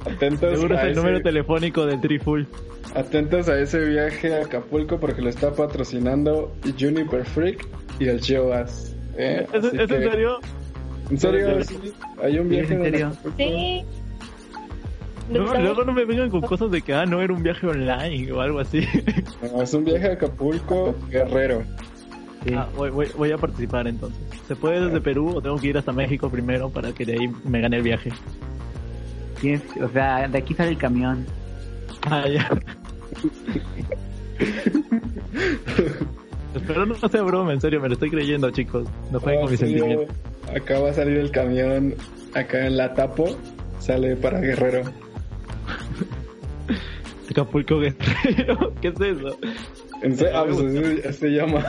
[0.07, 2.47] Atentos Seguro es a, el ese, número telefónico del Trifull.
[2.95, 7.67] atentos a ese viaje a Acapulco porque lo está patrocinando Juniper Freak
[7.99, 8.95] y el Geoas.
[9.19, 10.39] Eh, ¿Es, es en que- serio?
[11.11, 11.49] ¿En serio?
[11.51, 11.93] ¿En Sí,
[12.23, 13.07] Hay un Sí, viaje en serio.
[13.09, 13.37] Acapulco.
[13.37, 13.85] Sí.
[15.31, 18.31] No, luego no me vengan con cosas de que, ah, no, era un viaje online
[18.33, 18.87] o algo así.
[19.53, 21.63] No, es un viaje a Acapulco, Guerrero.
[22.47, 22.55] Sí.
[22.55, 24.19] Ah, voy, voy, voy a participar entonces.
[24.47, 27.29] ¿Se puede desde Perú o tengo que ir hasta México primero para que de ahí
[27.45, 28.13] me gane el viaje?
[29.41, 31.27] Tienes- o sea, de aquí sale el camión.
[32.03, 32.49] Ah, ya.
[36.55, 38.89] Espero no sea broma, en serio, me lo estoy creyendo, chicos.
[39.11, 40.17] No jueguen con Ah, mis sí, sentimientos.
[40.55, 41.95] Acá va a salir el camión,
[42.35, 43.37] acá en la Tapo,
[43.79, 44.83] sale para Guerrero.
[47.41, 49.39] Acapulco Guerrero, ¿qué es eso?
[50.03, 51.65] En se- ah, pues así se llama.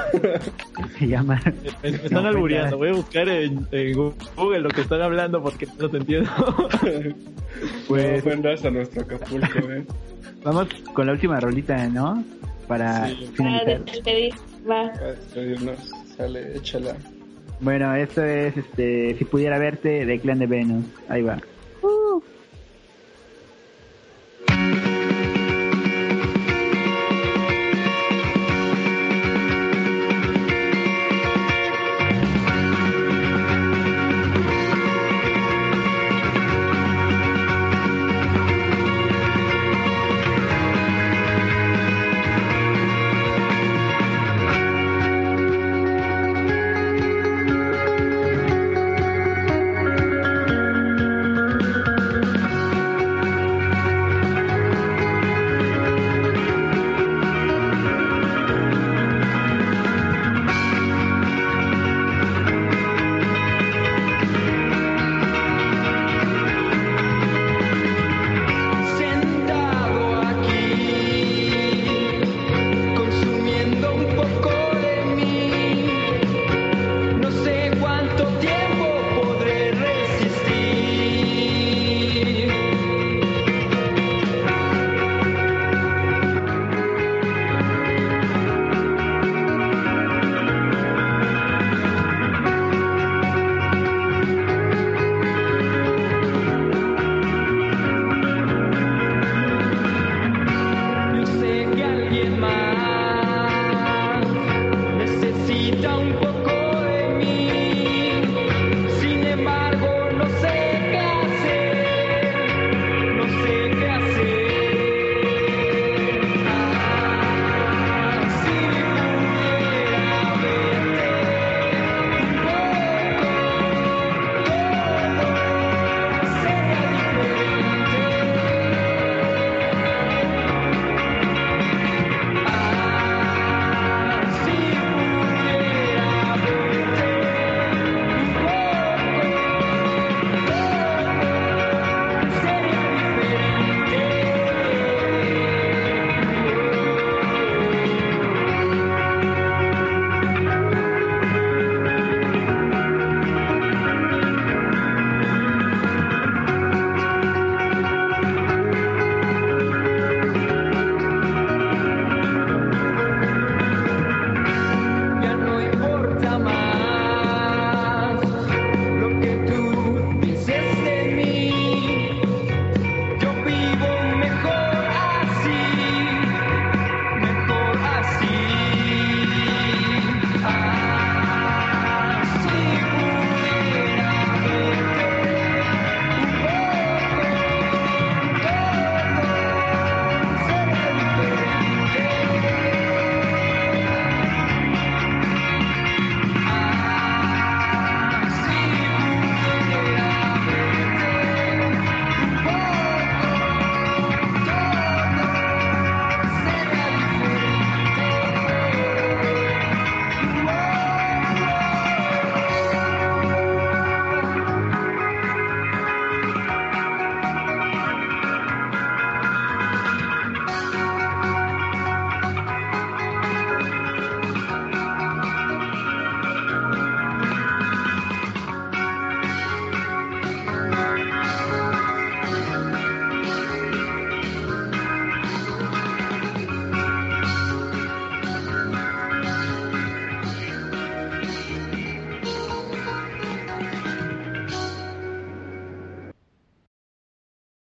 [1.00, 1.42] Se llama.
[1.84, 3.94] Me, me están No, pues, albureando, voy a buscar en, en
[4.36, 6.30] Google lo que están hablando porque no te entiendo.
[7.88, 9.84] Pues no ofendas a nuestro Acapulco, eh.
[10.44, 12.24] Vamos con la última rolita, ¿no?
[12.68, 13.32] Para Sí.
[13.36, 13.86] Para finalizar.
[13.86, 14.34] despedir.
[14.70, 14.82] Va.
[14.88, 15.78] A despedirnos.
[16.16, 16.96] Sale, échala.
[17.60, 20.86] Bueno, esto es, este, si pudiera verte, de Clan de Venus.
[21.10, 21.40] Ahí va.